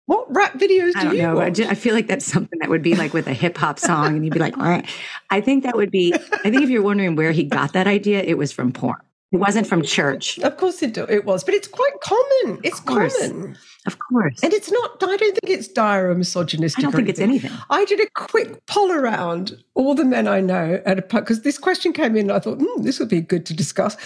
What 0.09 0.25
rap 0.35 0.53
videos 0.53 0.93
do 0.93 0.99
I 1.01 1.03
don't 1.03 1.15
you 1.17 1.21
know. 1.21 1.37
I, 1.37 1.45
watch? 1.49 1.53
ju- 1.57 1.67
I 1.69 1.75
feel 1.75 1.93
like 1.93 2.07
that's 2.07 2.25
something 2.25 2.57
that 2.61 2.69
would 2.71 2.81
be 2.81 2.95
like 2.95 3.13
with 3.13 3.27
a 3.27 3.33
hip 3.33 3.55
hop 3.55 3.77
song, 3.77 4.15
and 4.15 4.25
you'd 4.25 4.33
be 4.33 4.39
like, 4.39 4.57
"All 4.57 4.63
right." 4.63 4.83
I 5.29 5.39
think 5.39 5.63
that 5.65 5.75
would 5.77 5.91
be. 5.91 6.15
I 6.15 6.49
think 6.49 6.63
if 6.63 6.69
you're 6.71 6.81
wondering 6.81 7.15
where 7.15 7.31
he 7.31 7.43
got 7.43 7.73
that 7.73 7.85
idea, 7.85 8.23
it 8.23 8.35
was 8.35 8.51
from 8.51 8.71
porn. 8.71 8.97
It 9.31 9.37
wasn't 9.37 9.67
from 9.67 9.83
church, 9.83 10.39
Of 10.39 10.57
course 10.57 10.81
it, 10.81 10.95
do, 10.95 11.03
it 11.03 11.25
was, 11.25 11.43
but 11.43 11.53
it's 11.53 11.67
quite 11.67 11.91
common. 12.01 12.59
It's 12.63 12.79
common. 12.79 13.55
Of 13.93 13.99
course. 13.99 14.43
And 14.43 14.53
it's 14.53 14.71
not, 14.71 15.01
I 15.01 15.17
don't 15.17 15.19
think 15.19 15.49
it's 15.57 15.67
dire 15.67 16.11
or 16.11 16.15
misogynistic. 16.15 16.79
I 16.79 16.81
don't 16.83 16.95
think 16.95 17.09
it's 17.09 17.19
anything. 17.19 17.51
I 17.69 17.85
did 17.85 17.99
a 17.99 18.07
quick 18.13 18.65
poll 18.67 18.91
around 18.91 19.63
all 19.73 19.95
the 19.95 20.05
men 20.05 20.27
I 20.27 20.41
know 20.41 20.81
at 20.85 20.99
a 20.99 21.01
pub 21.01 21.23
because 21.23 21.41
this 21.41 21.57
question 21.57 21.91
came 21.91 22.15
in. 22.15 22.29
And 22.29 22.31
I 22.31 22.39
thought, 22.39 22.59
hmm, 22.61 22.83
this 22.83 22.99
would 22.99 23.09
be 23.09 23.21
good 23.21 23.45
to 23.47 23.53
discuss. 23.53 23.97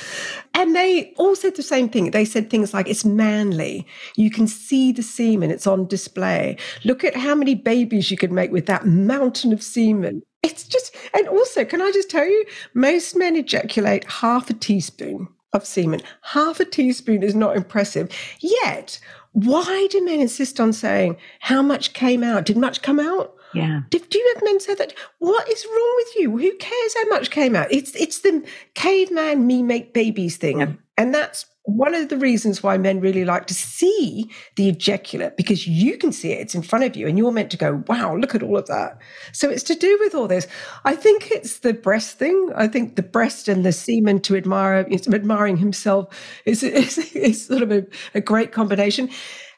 And 0.53 0.73
they 0.75 1.13
all 1.17 1.35
said 1.35 1.55
the 1.55 1.63
same 1.63 1.89
thing. 1.89 2.11
They 2.11 2.23
said 2.23 2.49
things 2.49 2.73
like, 2.73 2.87
it's 2.87 3.03
manly. 3.03 3.85
You 4.15 4.31
can 4.31 4.47
see 4.47 4.91
the 4.93 5.03
semen, 5.03 5.51
it's 5.51 5.67
on 5.67 5.87
display. 5.87 6.57
Look 6.85 7.03
at 7.03 7.15
how 7.15 7.35
many 7.35 7.55
babies 7.55 8.09
you 8.09 8.17
could 8.17 8.31
make 8.31 8.51
with 8.51 8.67
that 8.67 8.85
mountain 8.85 9.51
of 9.51 9.61
semen. 9.61 10.23
It's 10.43 10.63
just, 10.63 10.95
and 11.13 11.27
also, 11.27 11.65
can 11.65 11.81
I 11.81 11.91
just 11.91 12.09
tell 12.09 12.25
you, 12.25 12.45
most 12.73 13.15
men 13.15 13.35
ejaculate 13.35 14.03
half 14.09 14.49
a 14.49 14.53
teaspoon 14.53 15.27
of 15.53 15.65
semen. 15.65 16.01
Half 16.21 16.59
a 16.59 16.65
teaspoon 16.65 17.23
is 17.23 17.35
not 17.35 17.55
impressive. 17.55 18.09
Yet, 18.39 18.99
why 19.33 19.87
do 19.91 20.03
men 20.05 20.19
insist 20.19 20.59
on 20.59 20.73
saying 20.73 21.17
how 21.39 21.61
much 21.61 21.93
came 21.93 22.23
out? 22.23 22.45
Did 22.45 22.57
much 22.57 22.81
come 22.81 22.99
out? 22.99 23.35
Yeah. 23.53 23.81
Do, 23.89 23.99
do 23.99 24.17
you 24.17 24.33
have 24.33 24.43
men 24.43 24.59
say 24.59 24.73
that? 24.75 24.93
What 25.19 25.47
is 25.49 25.65
wrong 25.65 25.93
with 25.97 26.15
you? 26.17 26.37
Who 26.37 26.55
cares 26.57 26.95
how 26.95 27.05
much 27.09 27.29
came 27.29 27.55
out? 27.55 27.71
It's 27.71 27.95
it's 27.95 28.21
the 28.21 28.43
caveman 28.73 29.45
me 29.45 29.61
make 29.61 29.93
babies 29.93 30.37
thing, 30.37 30.59
Yep. 30.59 30.69
And 30.97 31.13
that's 31.13 31.45
one 31.65 31.95
of 31.95 32.09
the 32.09 32.17
reasons 32.17 32.61
why 32.61 32.77
men 32.77 32.99
really 32.99 33.23
like 33.23 33.47
to 33.47 33.53
see 33.53 34.29
the 34.57 34.67
ejaculate 34.67 35.37
because 35.37 35.65
you 35.65 35.97
can 35.97 36.11
see 36.11 36.31
it; 36.31 36.41
it's 36.41 36.55
in 36.55 36.61
front 36.61 36.83
of 36.83 36.95
you, 36.95 37.07
and 37.07 37.17
you're 37.17 37.31
meant 37.31 37.51
to 37.51 37.57
go, 37.57 37.83
"Wow, 37.87 38.15
look 38.15 38.35
at 38.35 38.43
all 38.43 38.57
of 38.57 38.67
that." 38.67 38.97
So 39.31 39.49
it's 39.49 39.63
to 39.63 39.75
do 39.75 39.97
with 40.01 40.13
all 40.13 40.27
this. 40.27 40.45
I 40.83 40.95
think 40.95 41.31
it's 41.31 41.59
the 41.59 41.73
breast 41.73 42.19
thing. 42.19 42.51
I 42.55 42.67
think 42.67 42.95
the 42.95 43.03
breast 43.03 43.47
and 43.47 43.65
the 43.65 43.71
semen 43.71 44.19
to 44.21 44.35
admire, 44.35 44.85
admiring 44.91 45.57
himself 45.57 46.13
is 46.45 46.63
is, 46.63 46.97
is 47.15 47.45
sort 47.45 47.61
of 47.61 47.71
a, 47.71 47.85
a 48.13 48.21
great 48.21 48.51
combination. 48.51 49.09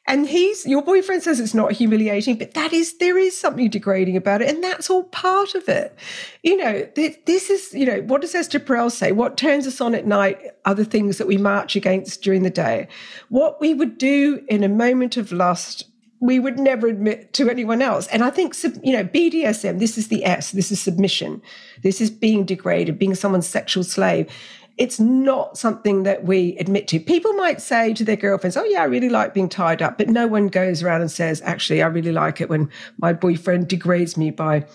And 0.07 0.27
he's 0.27 0.65
your 0.67 0.83
boyfriend 0.83 1.23
says 1.23 1.39
it's 1.39 1.55
not 1.55 1.71
humiliating, 1.71 2.37
but 2.37 2.53
that 2.53 2.73
is 2.73 2.97
there 2.99 3.17
is 3.17 3.35
something 3.35 3.69
degrading 3.69 4.15
about 4.15 4.41
it, 4.41 4.49
and 4.49 4.63
that's 4.63 4.89
all 4.89 5.05
part 5.05 5.55
of 5.55 5.67
it. 5.67 5.97
You 6.43 6.57
know, 6.57 6.85
th- 6.93 7.21
this 7.25 7.49
is 7.49 7.73
you 7.73 7.87
know 7.87 8.01
what 8.01 8.21
does 8.21 8.35
Esther 8.35 8.59
Perel 8.59 8.91
say? 8.91 9.11
What 9.11 9.35
turns 9.35 9.65
us 9.65 9.81
on 9.81 9.95
at 9.95 10.05
night 10.05 10.39
are 10.65 10.75
the 10.75 10.85
things 10.85 11.17
that 11.17 11.25
we 11.25 11.37
march 11.37 11.75
against 11.75 12.21
during 12.21 12.43
the 12.43 12.51
day. 12.51 12.87
What 13.29 13.59
we 13.59 13.73
would 13.73 13.97
do 13.97 14.45
in 14.47 14.63
a 14.63 14.69
moment 14.69 15.17
of 15.17 15.31
lust, 15.31 15.85
we 16.19 16.39
would 16.39 16.59
never 16.59 16.85
admit 16.85 17.33
to 17.33 17.49
anyone 17.49 17.81
else. 17.81 18.05
And 18.07 18.23
I 18.23 18.29
think 18.29 18.55
you 18.83 18.93
know 18.93 19.05
BDSM. 19.05 19.79
This 19.79 19.97
is 19.97 20.09
the 20.09 20.23
S. 20.23 20.51
This 20.51 20.71
is 20.71 20.79
submission. 20.79 21.41
This 21.81 21.99
is 21.99 22.11
being 22.11 22.45
degraded, 22.45 22.99
being 22.99 23.15
someone's 23.15 23.47
sexual 23.47 23.83
slave 23.83 24.29
it's 24.77 24.99
not 24.99 25.57
something 25.57 26.03
that 26.03 26.25
we 26.25 26.57
admit 26.57 26.87
to. 26.89 26.99
People 26.99 27.33
might 27.33 27.61
say 27.61 27.93
to 27.93 28.03
their 28.03 28.15
girlfriends, 28.17 28.57
Oh, 28.57 28.63
yeah, 28.65 28.81
I 28.81 28.85
really 28.85 29.09
like 29.09 29.33
being 29.33 29.47
tied 29.49 29.81
up. 29.81 29.97
But 29.97 30.09
no 30.09 30.27
one 30.27 30.47
goes 30.47 30.83
around 30.83 31.01
and 31.01 31.09
says, 31.11 31.41
Actually, 31.43 31.81
I 31.81 31.87
really 31.87 32.11
like 32.11 32.41
it 32.41 32.49
when 32.49 32.69
my 32.97 33.13
boyfriend 33.13 33.67
degrades 33.69 34.17
me 34.17 34.31
by 34.31 34.65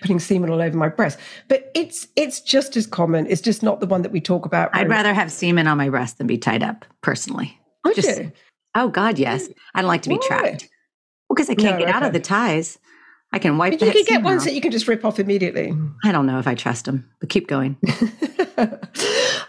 putting 0.00 0.18
semen 0.18 0.48
all 0.50 0.62
over 0.62 0.76
my 0.76 0.88
breast. 0.88 1.18
But 1.48 1.70
it's 1.74 2.08
it's 2.16 2.40
just 2.40 2.76
as 2.76 2.86
common. 2.86 3.26
It's 3.26 3.42
just 3.42 3.62
not 3.62 3.80
the 3.80 3.86
one 3.86 4.00
that 4.02 4.12
we 4.12 4.20
talk 4.20 4.46
about. 4.46 4.70
I'd 4.72 4.88
rather 4.88 5.12
have 5.12 5.30
semen 5.30 5.66
on 5.66 5.76
my 5.76 5.90
breast 5.90 6.16
than 6.18 6.26
be 6.26 6.38
tied 6.38 6.62
up, 6.62 6.84
personally. 7.02 7.60
Would 7.84 7.96
just- 7.96 8.18
you? 8.18 8.32
Oh, 8.74 8.88
God, 8.88 9.18
yes. 9.18 9.48
I 9.74 9.80
don't 9.82 9.88
like 9.88 10.02
to 10.02 10.08
be 10.08 10.14
Why? 10.16 10.26
trapped. 10.26 10.68
Well, 11.28 11.34
because 11.34 11.50
I 11.50 11.54
can't 11.54 11.78
No, 11.78 11.86
get 11.86 11.94
out 11.94 12.02
of 12.04 12.12
the 12.12 12.20
ties. 12.20 12.78
I 13.32 13.38
can 13.38 13.58
wipe 13.58 13.78
But 13.78 13.86
you 13.86 13.92
can 13.92 14.04
get 14.04 14.22
ones 14.22 14.44
that 14.44 14.54
you 14.54 14.60
can 14.60 14.70
just 14.72 14.88
rip 14.88 15.04
off 15.04 15.20
immediately. 15.20 15.72
I 16.04 16.10
don't 16.12 16.26
know 16.26 16.38
if 16.38 16.48
I 16.48 16.54
trust 16.54 16.84
them, 16.86 17.08
but 17.20 17.28
keep 17.28 17.46
going. 17.46 17.76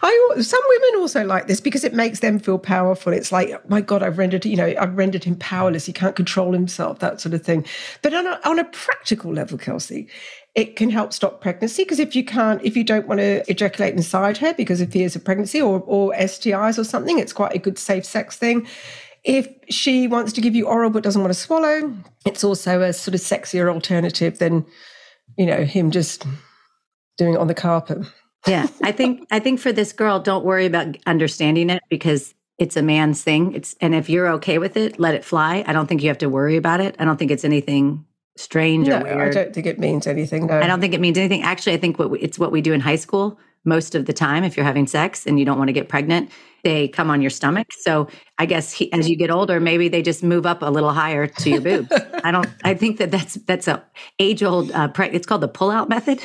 I 0.04 0.34
some 0.40 0.60
women 0.68 1.00
also 1.00 1.24
like 1.24 1.46
this 1.46 1.60
because 1.60 1.84
it 1.84 1.94
makes 1.94 2.20
them 2.20 2.40
feel 2.40 2.58
powerful. 2.58 3.12
It's 3.12 3.30
like, 3.30 3.50
oh 3.50 3.60
my 3.68 3.80
God, 3.80 4.02
I've 4.02 4.18
rendered 4.18 4.44
you 4.44 4.56
know 4.56 4.74
I've 4.78 4.96
rendered 4.96 5.22
him 5.22 5.36
powerless. 5.36 5.86
He 5.86 5.92
can't 5.92 6.16
control 6.16 6.52
himself, 6.52 6.98
that 6.98 7.20
sort 7.20 7.34
of 7.34 7.42
thing. 7.42 7.64
But 8.02 8.12
on 8.12 8.26
a, 8.26 8.40
on 8.44 8.58
a 8.58 8.64
practical 8.64 9.32
level, 9.32 9.58
Kelsey, 9.58 10.08
it 10.56 10.74
can 10.74 10.90
help 10.90 11.12
stop 11.12 11.40
pregnancy 11.40 11.84
because 11.84 12.00
if 12.00 12.16
you 12.16 12.24
can't, 12.24 12.60
if 12.64 12.76
you 12.76 12.82
don't 12.82 13.06
want 13.06 13.20
to 13.20 13.48
ejaculate 13.48 13.94
inside 13.94 14.38
her 14.38 14.52
because 14.54 14.80
of 14.80 14.90
fears 14.90 15.14
of 15.14 15.24
pregnancy 15.24 15.60
or 15.60 15.80
or 15.86 16.12
STIs 16.14 16.78
or 16.78 16.84
something, 16.84 17.20
it's 17.20 17.32
quite 17.32 17.54
a 17.54 17.58
good 17.58 17.78
safe 17.78 18.04
sex 18.04 18.36
thing. 18.36 18.66
If 19.22 19.48
she 19.70 20.08
wants 20.08 20.32
to 20.32 20.40
give 20.40 20.56
you 20.56 20.66
oral 20.66 20.90
but 20.90 21.04
doesn't 21.04 21.22
want 21.22 21.32
to 21.32 21.38
swallow, 21.38 21.94
it's 22.26 22.42
also 22.42 22.82
a 22.82 22.92
sort 22.92 23.14
of 23.14 23.20
sexier 23.20 23.72
alternative 23.72 24.40
than 24.40 24.66
you 25.38 25.46
know 25.46 25.62
him 25.62 25.92
just 25.92 26.26
doing 27.18 27.34
it 27.34 27.38
on 27.38 27.46
the 27.46 27.54
carpet. 27.54 27.98
Yeah, 28.46 28.66
I 28.82 28.92
think 28.92 29.26
I 29.30 29.38
think 29.38 29.60
for 29.60 29.72
this 29.72 29.92
girl, 29.92 30.18
don't 30.18 30.44
worry 30.44 30.66
about 30.66 30.96
understanding 31.06 31.70
it 31.70 31.82
because 31.88 32.34
it's 32.58 32.76
a 32.76 32.82
man's 32.82 33.22
thing. 33.22 33.54
It's 33.54 33.74
and 33.80 33.94
if 33.94 34.08
you're 34.08 34.28
okay 34.34 34.58
with 34.58 34.76
it, 34.76 34.98
let 34.98 35.14
it 35.14 35.24
fly. 35.24 35.64
I 35.66 35.72
don't 35.72 35.86
think 35.86 36.02
you 36.02 36.08
have 36.08 36.18
to 36.18 36.28
worry 36.28 36.56
about 36.56 36.80
it. 36.80 36.96
I 36.98 37.04
don't 37.04 37.16
think 37.18 37.30
it's 37.30 37.44
anything 37.44 38.04
strange 38.36 38.88
No, 38.88 39.00
or 39.00 39.04
weird. 39.04 39.36
I 39.36 39.42
don't 39.42 39.54
think 39.54 39.66
it 39.66 39.78
means 39.78 40.06
anything. 40.06 40.46
No. 40.46 40.58
I 40.58 40.66
don't 40.66 40.80
think 40.80 40.94
it 40.94 41.00
means 41.00 41.18
anything. 41.18 41.42
Actually, 41.42 41.74
I 41.74 41.78
think 41.78 41.98
what 41.98 42.10
we, 42.10 42.20
it's 42.20 42.38
what 42.38 42.50
we 42.50 42.60
do 42.60 42.72
in 42.72 42.80
high 42.80 42.96
school 42.96 43.38
most 43.64 43.94
of 43.94 44.06
the 44.06 44.12
time. 44.12 44.44
If 44.44 44.56
you're 44.56 44.66
having 44.66 44.86
sex 44.86 45.26
and 45.26 45.38
you 45.38 45.44
don't 45.44 45.58
want 45.58 45.68
to 45.68 45.72
get 45.72 45.88
pregnant, 45.88 46.30
they 46.64 46.88
come 46.88 47.10
on 47.10 47.20
your 47.20 47.30
stomach. 47.30 47.68
So 47.80 48.08
I 48.38 48.46
guess 48.46 48.72
he, 48.72 48.92
as 48.92 49.08
you 49.08 49.16
get 49.16 49.30
older, 49.30 49.58
maybe 49.60 49.88
they 49.88 50.02
just 50.02 50.22
move 50.22 50.46
up 50.46 50.62
a 50.62 50.70
little 50.70 50.92
higher 50.92 51.26
to 51.26 51.50
your 51.50 51.60
boob. 51.60 51.88
I 52.24 52.30
don't. 52.30 52.46
I 52.64 52.74
think 52.74 52.98
that 52.98 53.10
that's 53.10 53.34
that's 53.34 53.66
a 53.68 53.82
age 54.18 54.42
old. 54.42 54.70
Uh, 54.72 54.88
pre- 54.88 55.08
it's 55.10 55.26
called 55.26 55.40
the 55.40 55.48
pull 55.48 55.70
out 55.70 55.88
method, 55.88 56.20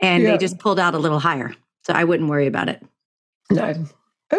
and 0.00 0.22
Yeah. 0.22 0.32
they 0.32 0.38
just 0.38 0.58
pulled 0.58 0.78
out 0.80 0.94
a 0.94 0.98
little 0.98 1.20
higher. 1.20 1.54
So 1.84 1.92
I 1.92 2.04
wouldn't 2.04 2.28
worry 2.28 2.46
about 2.48 2.68
it. 2.68 2.84
No. 3.50 3.62
And 3.64 3.88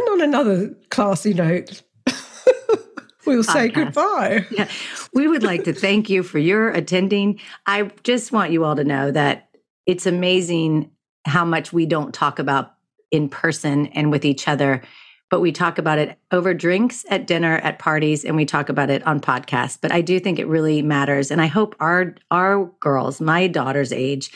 on 0.10 0.22
another 0.22 0.76
classy 0.90 1.34
note, 1.34 1.82
we'll 3.26 3.44
say 3.44 3.70
goodbye. 3.70 4.46
Yeah. 4.52 4.68
We 5.14 5.28
would 5.30 5.44
like 5.44 5.64
to 5.64 5.74
thank 5.74 6.10
you 6.10 6.24
for 6.24 6.40
your 6.40 6.70
attending. 6.72 7.40
I 7.66 7.84
just 8.04 8.34
want 8.34 8.52
you 8.52 8.66
all 8.66 8.76
to 8.76 8.84
know 8.84 9.12
that 9.12 9.50
it's 9.86 10.06
amazing 10.06 10.92
how 11.28 11.46
much 11.46 11.74
we 11.74 11.86
don't 11.86 12.14
talk 12.14 12.40
about 12.40 12.74
in 13.12 13.30
person 13.30 13.88
and 13.88 14.12
with 14.12 14.26
each 14.26 14.48
other, 14.48 14.82
but 15.30 15.42
we 15.42 15.52
talk 15.52 15.78
about 15.78 16.00
it 16.00 16.18
over 16.32 16.54
drinks 16.54 17.06
at 17.10 17.28
dinner, 17.28 17.58
at 17.58 17.80
parties, 17.80 18.24
and 18.24 18.36
we 18.36 18.46
talk 18.46 18.70
about 18.70 18.90
it 18.90 19.06
on 19.06 19.20
podcasts. 19.20 19.78
But 19.80 19.92
I 19.92 20.02
do 20.02 20.20
think 20.20 20.40
it 20.40 20.48
really 20.48 20.82
matters. 20.82 21.32
And 21.32 21.42
I 21.42 21.48
hope 21.48 21.76
our 21.80 22.16
our 22.32 22.66
girls, 22.80 23.20
my 23.20 23.48
daughter's 23.48 23.92
age, 23.92 24.32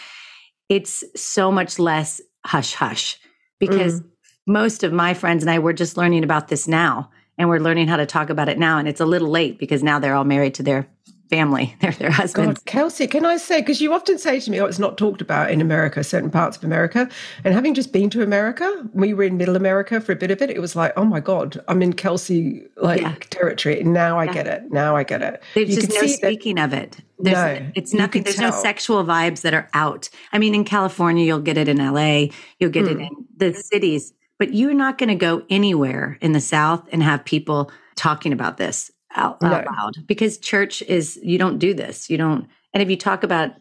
it's 0.69 1.03
so 1.15 1.51
much 1.51 1.79
less 1.79 2.21
hush 2.45 2.73
hush 2.73 3.19
because 3.59 4.01
mm. 4.01 4.09
most 4.47 4.83
of 4.83 4.91
my 4.91 5.13
friends 5.13 5.43
and 5.43 5.51
I 5.51 5.59
were 5.59 5.73
just 5.73 5.97
learning 5.97 6.23
about 6.23 6.47
this 6.47 6.67
now 6.67 7.11
and 7.37 7.49
we're 7.49 7.59
learning 7.59 7.87
how 7.87 7.97
to 7.97 8.05
talk 8.05 8.29
about 8.29 8.49
it 8.49 8.57
now 8.57 8.77
and 8.77 8.87
it's 8.87 9.01
a 9.01 9.05
little 9.05 9.29
late 9.29 9.59
because 9.59 9.83
now 9.83 9.99
they're 9.99 10.15
all 10.15 10.23
married 10.23 10.55
to 10.55 10.63
their 10.63 10.87
family 11.31 11.75
their 11.81 11.91
their 11.93 12.11
husbands 12.11 12.59
God, 12.59 12.65
Kelsey, 12.65 13.07
can 13.07 13.25
I 13.25 13.37
say, 13.37 13.61
because 13.61 13.79
you 13.81 13.93
often 13.93 14.17
say 14.17 14.39
to 14.39 14.51
me, 14.51 14.59
oh, 14.59 14.65
it's 14.65 14.77
not 14.85 14.97
talked 14.97 15.21
about 15.21 15.49
in 15.49 15.61
America, 15.61 16.03
certain 16.03 16.29
parts 16.29 16.57
of 16.57 16.63
America. 16.63 17.09
And 17.43 17.53
having 17.53 17.73
just 17.73 17.91
been 17.93 18.09
to 18.11 18.21
America, 18.21 18.67
we 18.93 19.13
were 19.13 19.23
in 19.23 19.37
middle 19.37 19.55
America 19.55 20.01
for 20.01 20.11
a 20.11 20.15
bit 20.15 20.29
of 20.31 20.41
it. 20.41 20.49
It 20.49 20.59
was 20.59 20.75
like, 20.75 20.91
oh 20.97 21.05
my 21.05 21.19
God, 21.21 21.49
I'm 21.69 21.81
in 21.81 21.93
Kelsey 21.93 22.63
like 22.75 23.01
Yeah. 23.01 23.15
territory. 23.29 23.79
And 23.81 23.93
now 23.93 24.19
I 24.19 24.25
Yeah. 24.25 24.33
get 24.33 24.47
it. 24.47 24.61
Now 24.71 24.95
I 24.97 25.03
get 25.03 25.21
it. 25.21 25.41
there's 25.55 25.69
You 25.69 25.75
just 25.75 25.87
can 25.87 25.95
no 25.95 26.01
see 26.07 26.07
that- 26.21 26.27
speaking 26.27 26.59
of 26.59 26.73
it 26.73 26.97
there's 27.23 27.35
No, 27.61 27.71
it's 27.75 27.93
nothing 27.93 28.23
there's 28.23 28.39
no 28.39 28.51
sexual 28.51 29.03
vibes 29.05 29.41
that 29.41 29.53
are 29.53 29.69
out 29.75 30.09
i 30.33 30.39
mean 30.39 30.55
in 30.55 30.63
california 30.65 31.23
you'll 31.23 31.39
get 31.49 31.55
it 31.55 31.67
in 31.67 31.77
la 31.77 32.25
you'll 32.59 32.71
get 32.71 32.87
it 32.87 32.97
Hmm. 32.97 33.03
in 33.03 33.25
the 33.37 33.53
cities 33.53 34.11
but 34.39 34.55
you're 34.55 34.73
not 34.73 34.97
going 34.97 35.09
to 35.09 35.15
go 35.29 35.43
anywhere 35.51 36.17
in 36.19 36.31
the 36.31 36.39
south 36.41 36.83
and 36.91 37.03
have 37.03 37.23
people 37.23 37.71
talking 37.95 38.33
about 38.33 38.57
this 38.57 38.89
out, 39.15 39.41
out 39.43 39.65
No. 39.65 39.71
loud 39.71 39.93
because 40.07 40.37
church 40.37 40.81
is 40.83 41.19
you 41.23 41.37
don't 41.37 41.57
do 41.59 41.73
this. 41.73 42.09
You 42.09 42.17
don't. 42.17 42.47
And 42.73 42.81
if 42.81 42.89
you 42.89 42.97
talk 42.97 43.23
about 43.23 43.51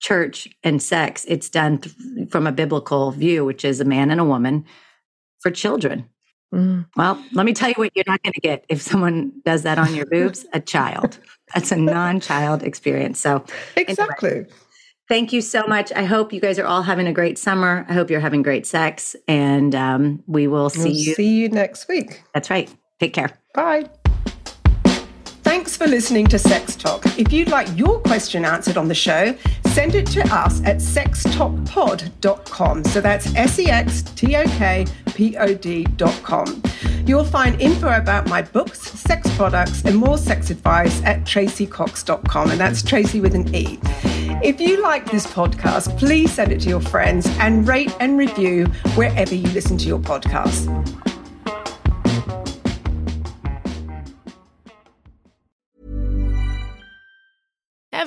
church 0.00 0.48
and 0.62 0.80
sex, 0.82 1.24
it's 1.28 1.48
done 1.48 1.78
th- 1.78 2.28
from 2.30 2.46
a 2.46 2.52
biblical 2.52 3.10
view, 3.10 3.44
which 3.44 3.64
is 3.64 3.80
a 3.80 3.84
man 3.84 4.10
and 4.10 4.20
a 4.20 4.24
woman 4.24 4.64
for 5.40 5.50
children. 5.50 6.08
Mm. 6.54 6.86
Well, 6.96 7.22
let 7.32 7.44
me 7.44 7.52
tell 7.52 7.68
you 7.68 7.74
what 7.76 7.90
you're 7.94 8.04
not 8.06 8.22
going 8.22 8.32
to 8.32 8.40
get 8.40 8.64
if 8.68 8.80
someone 8.80 9.32
does 9.44 9.62
that 9.62 9.78
on 9.78 9.94
your 9.94 10.06
boobs 10.06 10.46
a 10.52 10.60
child. 10.60 11.18
That's 11.54 11.72
a 11.72 11.76
non 11.76 12.20
child 12.20 12.62
experience. 12.62 13.20
So, 13.20 13.44
Exactly. 13.76 14.46
thank 15.08 15.32
you 15.32 15.42
so 15.42 15.66
much. 15.66 15.92
I 15.92 16.04
hope 16.04 16.32
you 16.32 16.40
guys 16.40 16.58
are 16.58 16.64
all 16.66 16.82
having 16.82 17.06
a 17.06 17.12
great 17.12 17.36
summer. 17.38 17.84
I 17.88 17.92
hope 17.92 18.10
you're 18.10 18.20
having 18.20 18.42
great 18.42 18.66
sex. 18.66 19.14
And 19.26 19.74
um, 19.74 20.22
we 20.26 20.46
will 20.46 20.70
see 20.70 20.80
We'll 20.84 20.92
you. 20.92 21.14
see 21.14 21.34
you 21.36 21.48
next 21.50 21.86
week. 21.88 22.22
That's 22.32 22.48
right. 22.50 22.72
Take 22.98 23.12
care. 23.12 23.30
Bye. 23.54 23.90
Thanks 25.58 25.76
for 25.76 25.88
listening 25.88 26.28
to 26.28 26.38
Sex 26.38 26.76
Talk. 26.76 27.04
If 27.18 27.32
you'd 27.32 27.48
like 27.48 27.66
your 27.76 27.98
question 27.98 28.44
answered 28.44 28.76
on 28.76 28.86
the 28.86 28.94
show, 28.94 29.36
send 29.72 29.96
it 29.96 30.06
to 30.06 30.20
us 30.32 30.62
at 30.62 30.76
sextalkpod.com. 30.76 32.84
So 32.84 33.00
that's 33.00 33.34
S 33.34 33.58
E 33.58 33.66
X 33.66 34.02
T 34.02 34.36
O 34.36 34.44
K 34.44 34.86
P 35.06 35.36
O 35.36 35.52
D.com. 35.52 36.62
You'll 37.06 37.24
find 37.24 37.60
info 37.60 37.88
about 37.88 38.28
my 38.28 38.40
books, 38.40 38.78
sex 38.78 39.28
products, 39.36 39.84
and 39.84 39.96
more 39.96 40.16
sex 40.16 40.50
advice 40.50 41.02
at 41.02 41.22
traceycox.com. 41.22 42.52
And 42.52 42.60
that's 42.60 42.80
Tracey 42.80 43.20
with 43.20 43.34
an 43.34 43.52
E. 43.52 43.80
If 44.44 44.60
you 44.60 44.80
like 44.80 45.10
this 45.10 45.26
podcast, 45.26 45.98
please 45.98 46.32
send 46.32 46.52
it 46.52 46.60
to 46.60 46.68
your 46.68 46.80
friends 46.80 47.26
and 47.40 47.66
rate 47.66 47.92
and 47.98 48.16
review 48.16 48.66
wherever 48.94 49.34
you 49.34 49.48
listen 49.48 49.76
to 49.78 49.88
your 49.88 49.98
podcasts. 49.98 50.68